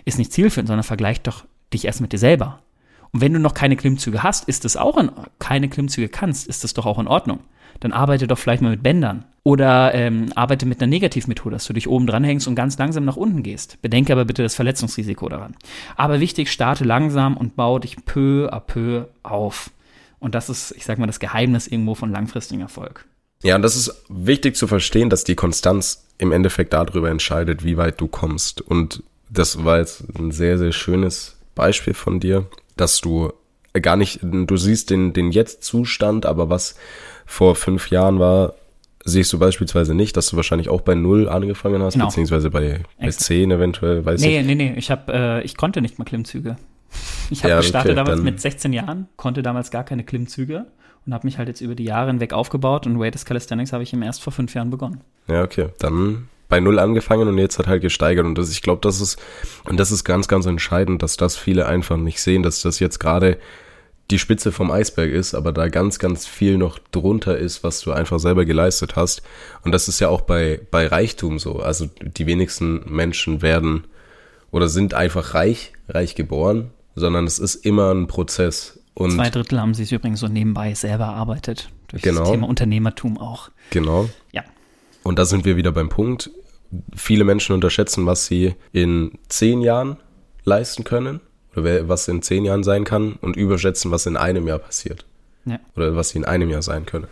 ist 0.05 0.17
nicht 0.17 0.33
zielführend, 0.33 0.67
sondern 0.67 0.83
vergleicht 0.83 1.27
doch 1.27 1.45
dich 1.73 1.85
erst 1.85 2.01
mit 2.01 2.13
dir 2.13 2.19
selber. 2.19 2.59
Und 3.11 3.21
wenn 3.21 3.33
du 3.33 3.39
noch 3.39 3.53
keine 3.53 3.75
Klimmzüge 3.75 4.23
hast, 4.23 4.47
ist 4.47 4.65
es 4.65 4.77
auch 4.77 4.97
in, 4.97 5.11
keine 5.39 5.69
Klimmzüge 5.69 6.09
kannst, 6.09 6.47
ist 6.47 6.63
es 6.63 6.73
doch 6.73 6.85
auch 6.85 6.99
in 6.99 7.07
Ordnung. 7.07 7.39
Dann 7.79 7.93
arbeite 7.93 8.27
doch 8.27 8.37
vielleicht 8.37 8.61
mal 8.61 8.69
mit 8.69 8.83
Bändern. 8.83 9.25
Oder 9.43 9.93
ähm, 9.95 10.31
arbeite 10.35 10.67
mit 10.67 10.79
einer 10.79 10.89
Negativmethode, 10.89 11.55
dass 11.55 11.65
du 11.65 11.73
dich 11.73 11.87
oben 11.87 12.05
dran 12.05 12.23
hängst 12.23 12.47
und 12.47 12.53
ganz 12.53 12.77
langsam 12.77 13.05
nach 13.05 13.17
unten 13.17 13.41
gehst. 13.41 13.81
Bedenke 13.81 14.13
aber 14.13 14.25
bitte 14.25 14.43
das 14.43 14.53
Verletzungsrisiko 14.53 15.29
daran. 15.29 15.55
Aber 15.95 16.19
wichtig, 16.19 16.51
starte 16.51 16.83
langsam 16.83 17.35
und 17.37 17.55
baue 17.55 17.79
dich 17.79 17.97
peu 18.05 18.49
à 18.51 18.59
peu 18.59 19.05
auf. 19.23 19.71
Und 20.19 20.35
das 20.35 20.49
ist, 20.49 20.73
ich 20.77 20.85
sag 20.85 20.99
mal, 20.99 21.07
das 21.07 21.19
Geheimnis 21.19 21.65
irgendwo 21.65 21.95
von 21.95 22.11
langfristigem 22.11 22.61
Erfolg. 22.61 23.07
Ja, 23.41 23.55
und 23.55 23.63
das 23.63 23.75
ist 23.75 24.03
wichtig 24.09 24.55
zu 24.55 24.67
verstehen, 24.67 25.09
dass 25.09 25.23
die 25.23 25.33
Konstanz 25.33 26.05
im 26.19 26.31
Endeffekt 26.31 26.73
darüber 26.73 27.09
entscheidet, 27.09 27.65
wie 27.65 27.77
weit 27.77 27.99
du 27.99 28.07
kommst. 28.07 28.61
Und 28.61 29.01
das 29.31 29.63
war 29.63 29.79
jetzt 29.79 30.03
ein 30.17 30.31
sehr, 30.31 30.57
sehr 30.57 30.71
schönes 30.71 31.37
Beispiel 31.55 31.93
von 31.93 32.19
dir, 32.19 32.45
dass 32.75 33.01
du 33.01 33.31
gar 33.81 33.95
nicht, 33.95 34.19
du 34.21 34.57
siehst 34.57 34.89
den, 34.89 35.13
den 35.13 35.31
Jetzt-Zustand, 35.31 36.25
aber 36.25 36.49
was 36.49 36.75
vor 37.25 37.55
fünf 37.55 37.89
Jahren 37.89 38.19
war, 38.19 38.55
siehst 39.05 39.31
du 39.31 39.39
beispielsweise 39.39 39.95
nicht, 39.95 40.17
dass 40.17 40.27
du 40.29 40.35
wahrscheinlich 40.35 40.69
auch 40.69 40.81
bei 40.81 40.93
null 40.93 41.29
angefangen 41.29 41.81
hast, 41.81 41.93
genau. 41.93 42.07
beziehungsweise 42.07 42.49
bei, 42.49 42.81
bei 42.99 43.09
zehn 43.09 43.49
eventuell, 43.49 44.05
weiß 44.05 44.21
nee, 44.21 44.39
ich. 44.39 44.45
Nee, 44.45 44.55
nee, 44.55 44.69
nee, 44.71 44.77
ich 44.77 44.91
hab, 44.91 45.09
äh, 45.09 45.41
ich 45.41 45.55
konnte 45.55 45.81
nicht 45.81 45.97
mal 45.97 46.05
Klimmzüge. 46.05 46.57
Ich 47.29 47.43
habe 47.43 47.51
ja, 47.51 47.57
gestartet 47.61 47.91
okay, 47.91 47.95
damals 47.95 48.21
mit 48.21 48.41
16 48.41 48.73
Jahren, 48.73 49.07
konnte 49.15 49.41
damals 49.41 49.71
gar 49.71 49.85
keine 49.85 50.03
Klimmzüge 50.03 50.65
und 51.05 51.13
habe 51.13 51.25
mich 51.25 51.37
halt 51.37 51.47
jetzt 51.47 51.61
über 51.61 51.75
die 51.75 51.85
Jahre 51.85 52.07
hinweg 52.07 52.33
aufgebaut 52.33 52.85
und 52.85 52.99
Weighted 52.99 53.25
Calisthenics 53.25 53.71
habe 53.71 53.83
ich 53.83 53.93
ihm 53.93 54.03
erst 54.03 54.21
vor 54.21 54.33
fünf 54.33 54.53
Jahren 54.53 54.69
begonnen. 54.69 54.99
Ja, 55.29 55.41
okay, 55.41 55.69
dann 55.79 56.27
bei 56.51 56.59
null 56.59 56.79
angefangen 56.79 57.29
und 57.29 57.37
jetzt 57.37 57.57
hat 57.59 57.67
halt 57.67 57.81
gesteigert. 57.81 58.25
Und 58.25 58.37
das, 58.37 58.51
ich 58.51 58.61
glaube, 58.61 58.81
das 58.81 58.99
ist, 58.99 59.17
und 59.63 59.79
das 59.79 59.89
ist 59.89 60.03
ganz, 60.03 60.27
ganz 60.27 60.45
entscheidend, 60.45 61.01
dass 61.01 61.15
das 61.15 61.37
viele 61.37 61.65
einfach 61.65 61.95
nicht 61.95 62.21
sehen, 62.21 62.43
dass 62.43 62.61
das 62.61 62.79
jetzt 62.79 62.99
gerade 62.99 63.37
die 64.11 64.19
Spitze 64.19 64.51
vom 64.51 64.69
Eisberg 64.69 65.11
ist, 65.11 65.33
aber 65.33 65.53
da 65.53 65.69
ganz, 65.69 65.97
ganz 65.97 66.27
viel 66.27 66.57
noch 66.57 66.77
drunter 66.91 67.37
ist, 67.37 67.63
was 67.63 67.79
du 67.79 67.93
einfach 67.93 68.19
selber 68.19 68.43
geleistet 68.43 68.97
hast. 68.97 69.21
Und 69.63 69.71
das 69.71 69.87
ist 69.87 70.01
ja 70.01 70.09
auch 70.09 70.19
bei, 70.19 70.59
bei 70.71 70.87
Reichtum 70.87 71.39
so. 71.39 71.61
Also 71.61 71.87
die 72.01 72.25
wenigsten 72.25 72.83
Menschen 72.93 73.41
werden 73.41 73.85
oder 74.51 74.67
sind 74.67 74.93
einfach 74.93 75.33
reich, 75.33 75.71
reich 75.87 76.15
geboren, 76.15 76.71
sondern 76.95 77.25
es 77.27 77.39
ist 77.39 77.55
immer 77.65 77.93
ein 77.93 78.07
Prozess. 78.07 78.77
Und 78.93 79.11
Zwei 79.11 79.29
Drittel 79.29 79.61
haben 79.61 79.73
sie 79.73 79.83
es 79.83 79.91
übrigens 79.93 80.19
so 80.19 80.27
nebenbei 80.27 80.73
selber 80.73 81.05
erarbeitet. 81.05 81.69
Durch 81.87 82.03
genau. 82.03 82.19
das 82.19 82.31
Thema 82.31 82.49
Unternehmertum 82.49 83.17
auch. 83.17 83.51
Genau. 83.69 84.09
Ja. 84.33 84.43
Und 85.03 85.17
da 85.17 85.23
sind 85.23 85.45
wir 85.45 85.55
wieder 85.55 85.71
beim 85.71 85.87
Punkt 85.87 86.29
viele 86.95 87.23
Menschen 87.23 87.53
unterschätzen, 87.53 88.05
was 88.05 88.25
sie 88.25 88.55
in 88.71 89.11
zehn 89.29 89.61
Jahren 89.61 89.97
leisten 90.43 90.83
können 90.83 91.19
oder 91.55 91.87
was 91.87 92.07
in 92.07 92.21
zehn 92.21 92.45
Jahren 92.45 92.63
sein 92.63 92.83
kann 92.83 93.13
und 93.21 93.35
überschätzen, 93.35 93.91
was 93.91 94.05
in 94.05 94.17
einem 94.17 94.47
Jahr 94.47 94.59
passiert. 94.59 95.05
Ja. 95.45 95.59
Oder 95.75 95.95
was 95.95 96.09
sie 96.09 96.19
in 96.19 96.25
einem 96.25 96.49
Jahr 96.49 96.61
sein 96.61 96.85
können. 96.85 97.07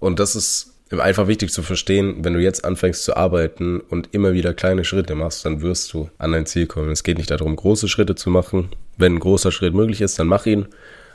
Und 0.00 0.18
das 0.18 0.34
ist 0.34 0.74
einfach 0.90 1.28
wichtig 1.28 1.52
zu 1.52 1.62
verstehen, 1.62 2.24
wenn 2.24 2.34
du 2.34 2.40
jetzt 2.40 2.64
anfängst 2.64 3.04
zu 3.04 3.16
arbeiten 3.16 3.80
und 3.80 4.08
immer 4.12 4.32
wieder 4.32 4.54
kleine 4.54 4.84
Schritte 4.84 5.14
machst, 5.14 5.44
dann 5.44 5.62
wirst 5.62 5.92
du 5.92 6.10
an 6.18 6.32
dein 6.32 6.46
Ziel 6.46 6.66
kommen. 6.66 6.90
Es 6.90 7.04
geht 7.04 7.18
nicht 7.18 7.30
darum, 7.30 7.54
große 7.54 7.88
Schritte 7.88 8.16
zu 8.16 8.30
machen. 8.30 8.70
Wenn 8.96 9.14
ein 9.14 9.20
großer 9.20 9.52
Schritt 9.52 9.74
möglich 9.74 10.00
ist, 10.00 10.18
dann 10.18 10.26
mach 10.26 10.46
ihn. 10.46 10.66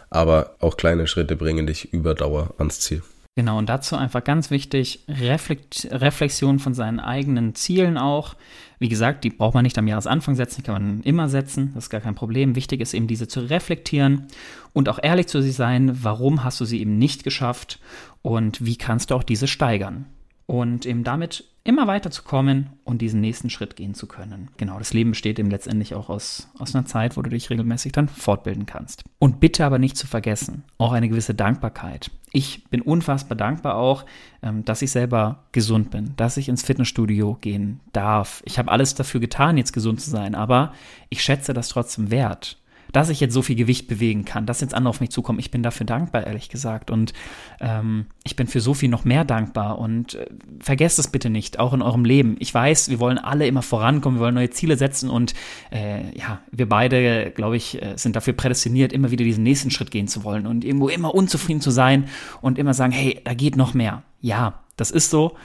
Aber 0.10 0.56
auch 0.60 0.78
kleine 0.78 1.08
Schritte 1.08 1.36
bringen 1.36 1.68
dich 1.68 1.92
über 1.94 2.16
Dauer 2.16 2.54
ans 2.58 2.80
Ziel. 2.80 3.02
Genau, 3.38 3.58
und 3.58 3.68
dazu 3.68 3.98
einfach 3.98 4.24
ganz 4.24 4.50
wichtig, 4.50 5.02
Reflekt 5.10 5.90
Reflexion 5.92 6.58
von 6.58 6.74
seinen 6.74 7.02
eigenen 7.02 7.54
Zielen 7.54 7.98
auch. 7.98 8.36
Wie 8.80 8.88
gesagt, 8.88 9.26
die 9.26 9.30
braucht 9.30 9.54
man 9.54 9.64
nicht 9.64 9.78
am 9.78 9.88
Jahresanfang 9.88 10.36
setzen, 10.36 10.62
die 10.62 10.66
kann 10.66 10.82
man 10.82 11.02
immer 11.04 11.28
setzen, 11.28 11.72
das 11.76 11.86
ist 11.86 11.90
gar 11.90 12.00
kein 12.00 12.16
Problem. 12.16 12.56
Wichtig 12.56 12.80
ist 12.80 12.94
eben, 12.94 13.08
diese 13.08 13.28
zu 13.28 13.42
reflektieren 13.42 14.28
und 14.72 14.88
auch 14.88 15.00
ehrlich 15.04 15.28
zu 15.28 15.42
sich 15.42 15.56
sein, 15.56 16.02
warum 16.02 16.46
hast 16.46 16.62
du 16.62 16.66
sie 16.66 16.80
eben 16.80 16.98
nicht 16.98 17.26
geschafft 17.26 17.80
und 18.22 18.66
wie 18.66 18.78
kannst 18.78 19.12
du 19.12 19.16
auch 19.16 19.24
diese 19.24 19.48
steigern. 19.48 20.06
Und 20.46 20.86
eben 20.86 21.04
damit 21.04 21.44
immer 21.66 21.88
weiterzukommen 21.88 22.70
und 22.84 23.02
diesen 23.02 23.20
nächsten 23.20 23.50
Schritt 23.50 23.76
gehen 23.76 23.96
zu 23.96 24.08
können. 24.08 24.50
Genau, 24.58 24.78
das 24.78 24.94
Leben 24.94 25.10
besteht 25.10 25.40
eben 25.40 25.50
letztendlich 25.50 25.96
auch 25.96 26.10
aus, 26.10 26.48
aus 26.60 26.76
einer 26.76 26.86
Zeit, 26.86 27.18
wo 27.18 27.24
du 27.24 27.32
dich 27.32 27.50
regelmäßig 27.50 27.92
dann 27.92 28.08
fortbilden 28.08 28.68
kannst. 28.68 29.04
Und 29.18 29.40
bitte 29.40 29.66
aber 29.66 29.80
nicht 29.80 29.98
zu 29.98 30.06
vergessen, 30.06 30.64
auch 30.78 30.94
eine 30.94 31.10
gewisse 31.10 31.34
Dankbarkeit. 31.34 32.12
Ich 32.32 32.66
bin 32.66 32.82
unfassbar 32.82 33.36
dankbar 33.36 33.76
auch, 33.76 34.06
ähm, 34.44 34.64
dass 34.64 34.84
ich 34.84 34.92
selber 34.92 35.46
gesund 35.54 35.90
bin, 35.90 36.14
dass 36.18 36.38
ich 36.38 36.50
ins 36.50 36.64
Fitnessstudio 36.64 37.38
gehen 37.42 37.80
darf. 37.94 38.44
Ich 38.46 38.60
habe 38.60 38.72
alles 38.72 38.94
dafür 38.94 39.20
getan, 39.20 39.58
jetzt 39.58 39.74
gesund 39.74 40.00
zu 40.00 40.12
sein, 40.12 40.36
aber 40.36 40.72
ich 41.10 41.24
schätze 41.24 41.54
das 41.54 41.70
trotzdem 41.70 42.12
wert 42.12 42.58
dass 42.92 43.10
ich 43.10 43.20
jetzt 43.20 43.34
so 43.34 43.42
viel 43.42 43.56
Gewicht 43.56 43.88
bewegen 43.88 44.26
kann, 44.26 44.46
dass 44.46 44.62
jetzt 44.62 44.74
andere 44.74 44.90
auf 44.90 45.02
mich 45.02 45.10
zukommen. 45.10 45.40
Ich 45.40 45.52
bin 45.52 45.64
dafür 45.64 45.86
dankbar, 45.86 46.26
ehrlich 46.26 46.50
gesagt. 46.50 46.92
Und 46.92 47.14
ähm, 47.60 48.06
ich 48.24 48.36
bin 48.36 48.48
für 48.48 48.62
so 48.62 48.74
viel 48.74 48.90
noch 48.90 49.06
mehr 49.06 49.26
dankbar. 49.26 49.80
Und 49.80 50.16
äh, 50.16 50.28
vergesst 50.60 51.00
es 51.00 51.08
bitte 51.08 51.30
nicht, 51.30 51.60
auch 51.60 51.74
in 51.74 51.82
eurem 51.82 52.06
Leben. 52.06 52.36
Ich 52.40 52.54
weiß, 52.54 52.90
wir 52.90 53.00
wollen 53.00 53.18
alle 53.18 53.48
immer 53.48 53.62
vorankommen, 53.62 54.20
wir 54.20 54.24
wollen 54.24 54.36
neue 54.36 54.50
Ziele 54.50 54.78
setzen 54.78 55.10
und 55.10 55.34
äh, 55.72 56.18
ja, 56.18 56.40
wir 56.52 56.70
beide, 56.70 57.32
glaube 57.32 57.58
ich, 57.58 57.82
äh, 57.82 57.94
sind 57.98 58.16
dafür 58.16 58.34
prädestiniert, 58.34 58.94
immer 58.94 59.12
wieder 59.12 59.24
diesen 59.24 59.44
nächsten 59.44 59.72
Schritt 59.72 59.92
gehen 59.92 60.08
zu 60.08 60.24
wollen 60.24 60.48
und 60.48 60.64
irgendwo 60.64 60.90
immer 60.90 61.14
unzufrieden 61.14 61.62
zu 61.62 61.72
sein 61.72 62.06
und 62.42 62.58
immer 62.58 62.74
sagen, 62.74 62.92
hey, 62.92 63.22
da 63.24 63.34
geht 63.34 63.56
noch 63.56 63.74
mehr. 63.74 64.04
Ja, 64.22 64.62
das 64.78 64.92
ist 64.92 65.10
so. 65.10 65.36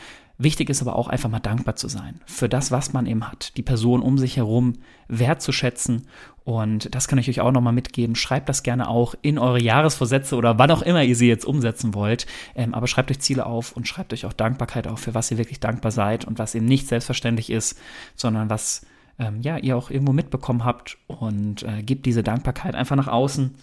Wichtig 0.43 0.71
ist 0.71 0.81
aber 0.81 0.97
auch 0.97 1.09
einfach 1.09 1.29
mal 1.29 1.39
dankbar 1.39 1.77
zu 1.77 1.87
sein 1.87 2.19
für 2.25 2.49
das, 2.49 2.73
was 2.73 2.95
man 2.95 3.05
eben 3.05 3.29
hat, 3.29 3.59
die 3.59 3.63
Person 3.63 4.01
um 4.01 4.17
sich 4.17 4.39
herum 4.39 4.79
wertzuschätzen. 5.07 6.07
Und 6.45 6.95
das 6.95 7.09
kann 7.09 7.19
ich 7.19 7.29
euch 7.29 7.43
auch 7.43 7.53
nochmal 7.53 7.75
mitgeben. 7.75 8.17
Schreibt 8.17 8.49
das 8.49 8.63
gerne 8.63 8.89
auch 8.89 9.15
in 9.21 9.39
eure 9.39 9.61
Jahresvorsätze 9.61 10.37
oder 10.37 10.59
wann 10.59 10.71
auch 10.71 10.81
immer 10.81 11.05
ihr 11.05 11.15
sie 11.15 11.29
jetzt 11.29 11.45
umsetzen 11.45 11.93
wollt. 11.93 12.27
Ähm, 12.55 12.73
aber 12.73 12.87
schreibt 12.87 13.11
euch 13.11 13.21
Ziele 13.21 13.45
auf 13.45 13.73
und 13.73 13.87
schreibt 13.87 14.15
euch 14.15 14.25
auch 14.25 14.33
Dankbarkeit 14.33 14.89
auf, 14.89 15.01
für 15.01 15.13
was 15.13 15.31
ihr 15.31 15.37
wirklich 15.37 15.61
dankbar 15.61 15.93
seid 15.93 16.25
und 16.25 16.39
was 16.39 16.55
eben 16.55 16.65
nicht 16.65 16.89
selbstverständlich 16.89 17.51
ist, 17.51 17.79
sondern 18.17 18.49
was 18.49 18.87
ähm, 19.19 19.43
ja, 19.43 19.59
ihr 19.59 19.77
auch 19.77 19.91
irgendwo 19.91 20.15
mitbekommen 20.15 20.65
habt 20.65 20.97
und 21.07 21.65
äh, 21.65 21.83
gebt 21.83 22.07
diese 22.07 22.23
Dankbarkeit 22.23 22.75
einfach 22.75 22.97
nach 22.97 23.09
außen 23.09 23.55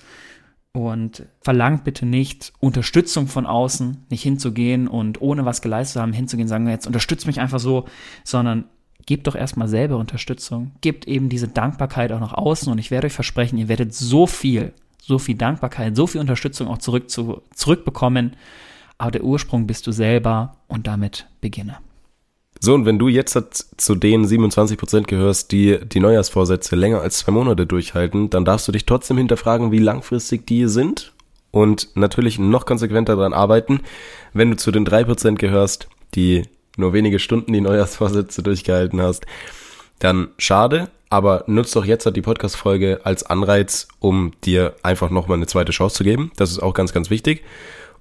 und 0.85 1.25
verlangt 1.41 1.83
bitte 1.83 2.05
nicht 2.05 2.53
Unterstützung 2.59 3.27
von 3.27 3.45
außen, 3.45 4.05
nicht 4.09 4.23
hinzugehen 4.23 4.87
und 4.87 5.21
ohne 5.21 5.45
was 5.45 5.61
geleistet 5.61 5.93
zu 5.93 6.01
haben, 6.01 6.13
hinzugehen, 6.13 6.47
sagen, 6.47 6.67
jetzt 6.67 6.87
unterstützt 6.87 7.27
mich 7.27 7.39
einfach 7.39 7.59
so, 7.59 7.85
sondern 8.23 8.65
gebt 9.05 9.27
doch 9.27 9.35
erstmal 9.35 9.67
selber 9.67 9.97
Unterstützung, 9.97 10.73
gebt 10.81 11.07
eben 11.07 11.29
diese 11.29 11.47
Dankbarkeit 11.47 12.11
auch 12.11 12.19
nach 12.19 12.33
außen 12.33 12.71
und 12.71 12.77
ich 12.77 12.91
werde 12.91 13.07
euch 13.07 13.13
versprechen, 13.13 13.57
ihr 13.57 13.69
werdet 13.69 13.93
so 13.93 14.27
viel, 14.27 14.73
so 15.01 15.17
viel 15.17 15.35
Dankbarkeit, 15.35 15.95
so 15.95 16.05
viel 16.07 16.21
Unterstützung 16.21 16.67
auch 16.67 16.77
zurück 16.79 17.09
zu, 17.09 17.41
zurückbekommen. 17.53 18.35
Aber 18.97 19.11
der 19.11 19.23
Ursprung 19.23 19.67
bist 19.67 19.87
du 19.87 19.91
selber 19.91 20.57
und 20.67 20.87
damit 20.87 21.27
beginne. 21.39 21.77
So, 22.59 22.73
und 22.73 22.85
wenn 22.85 22.99
du 22.99 23.07
jetzt 23.07 23.37
zu 23.77 23.95
den 23.95 24.25
27 24.25 24.77
Prozent 24.77 25.07
gehörst, 25.07 25.51
die 25.51 25.79
die 25.83 25.99
Neujahrsvorsätze 25.99 26.75
länger 26.75 27.01
als 27.01 27.19
zwei 27.19 27.31
Monate 27.31 27.65
durchhalten, 27.65 28.29
dann 28.29 28.45
darfst 28.45 28.67
du 28.67 28.71
dich 28.71 28.85
trotzdem 28.85 29.17
hinterfragen, 29.17 29.71
wie 29.71 29.79
langfristig 29.79 30.47
die 30.47 30.67
sind 30.67 31.13
und 31.51 31.89
natürlich 31.95 32.39
noch 32.39 32.65
konsequenter 32.65 33.15
daran 33.15 33.33
arbeiten. 33.33 33.81
Wenn 34.33 34.51
du 34.51 34.57
zu 34.57 34.71
den 34.71 34.85
drei 34.85 35.03
Prozent 35.03 35.39
gehörst, 35.39 35.87
die 36.15 36.43
nur 36.77 36.93
wenige 36.93 37.19
Stunden 37.19 37.53
die 37.53 37.61
Neujahrsvorsätze 37.61 38.43
durchgehalten 38.43 39.01
hast, 39.01 39.25
dann 39.99 40.29
schade, 40.37 40.89
aber 41.09 41.43
nutzt 41.47 41.75
doch 41.75 41.85
jetzt 41.85 42.05
die 42.15 42.21
Podcast-Folge 42.21 43.01
als 43.03 43.23
Anreiz, 43.23 43.87
um 43.99 44.33
dir 44.43 44.75
einfach 44.83 45.09
nochmal 45.09 45.37
eine 45.37 45.47
zweite 45.47 45.71
Chance 45.71 45.95
zu 45.95 46.03
geben. 46.03 46.31
Das 46.35 46.51
ist 46.51 46.59
auch 46.59 46.73
ganz, 46.73 46.93
ganz 46.93 47.09
wichtig. 47.09 47.43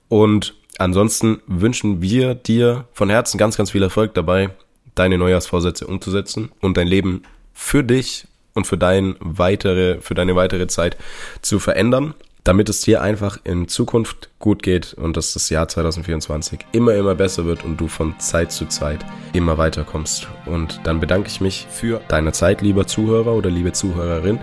Und 0.08 0.54
ansonsten 0.78 1.40
wünschen 1.46 2.02
wir 2.02 2.34
dir 2.34 2.86
von 2.92 3.10
Herzen 3.10 3.38
ganz, 3.38 3.56
ganz 3.56 3.70
viel 3.70 3.82
Erfolg 3.82 4.14
dabei, 4.14 4.50
deine 4.94 5.18
Neujahrsvorsätze 5.18 5.86
umzusetzen 5.86 6.50
und 6.60 6.76
dein 6.76 6.86
Leben 6.86 7.22
für 7.52 7.84
dich 7.84 8.26
und 8.54 8.66
für 8.66 8.78
dein 8.78 9.16
weitere, 9.20 10.00
für 10.00 10.14
deine 10.14 10.36
weitere 10.36 10.66
Zeit 10.66 10.96
zu 11.42 11.58
verändern 11.58 12.14
damit 12.46 12.68
es 12.68 12.80
dir 12.80 13.02
einfach 13.02 13.38
in 13.42 13.66
Zukunft 13.66 14.30
gut 14.38 14.62
geht 14.62 14.94
und 14.94 15.16
dass 15.16 15.32
das 15.32 15.50
Jahr 15.50 15.66
2024 15.66 16.60
immer, 16.70 16.94
immer 16.94 17.16
besser 17.16 17.44
wird 17.44 17.64
und 17.64 17.80
du 17.80 17.88
von 17.88 18.18
Zeit 18.20 18.52
zu 18.52 18.66
Zeit 18.66 19.04
immer 19.32 19.58
weiterkommst. 19.58 20.28
Und 20.46 20.80
dann 20.84 21.00
bedanke 21.00 21.28
ich 21.28 21.40
mich 21.40 21.66
für 21.68 22.00
deine 22.06 22.30
Zeit, 22.30 22.62
lieber 22.62 22.86
Zuhörer 22.86 23.34
oder 23.34 23.50
liebe 23.50 23.72
Zuhörerin. 23.72 24.38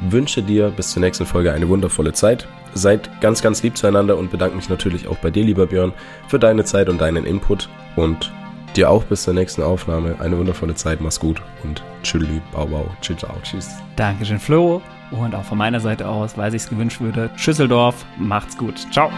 Wünsche 0.00 0.42
dir 0.42 0.70
bis 0.70 0.90
zur 0.92 1.00
nächsten 1.00 1.26
Folge 1.26 1.52
eine 1.52 1.68
wundervolle 1.68 2.12
Zeit. 2.12 2.46
Seid 2.74 3.20
ganz, 3.20 3.42
ganz 3.42 3.62
lieb 3.62 3.76
zueinander 3.76 4.16
und 4.16 4.30
bedanke 4.30 4.56
mich 4.56 4.68
natürlich 4.68 5.08
auch 5.08 5.18
bei 5.18 5.30
dir, 5.30 5.44
lieber 5.44 5.66
Björn, 5.66 5.92
für 6.28 6.38
deine 6.38 6.64
Zeit 6.64 6.88
und 6.88 7.00
deinen 7.00 7.24
Input. 7.24 7.68
Und 7.96 8.30
dir 8.76 8.90
auch 8.90 9.04
bis 9.04 9.24
zur 9.24 9.34
nächsten 9.34 9.62
Aufnahme 9.62 10.16
eine 10.20 10.38
wundervolle 10.38 10.74
Zeit. 10.74 11.00
Mach's 11.00 11.18
gut 11.18 11.42
und 11.64 11.82
tschüss, 12.02 12.26
bau, 12.52 12.66
bau, 12.66 12.86
tschüss, 13.00 13.26
tschüss. 13.42 13.70
Dankeschön, 13.96 14.38
Flo. 14.38 14.80
Und 15.10 15.34
auch 15.34 15.44
von 15.44 15.58
meiner 15.58 15.80
Seite 15.80 16.06
aus, 16.06 16.36
weil 16.36 16.54
ich 16.54 16.62
es 16.62 16.68
gewünscht 16.68 17.00
würde, 17.00 17.30
Schüsseldorf, 17.36 18.04
macht's 18.18 18.56
gut. 18.56 18.86
Ciao. 18.92 19.10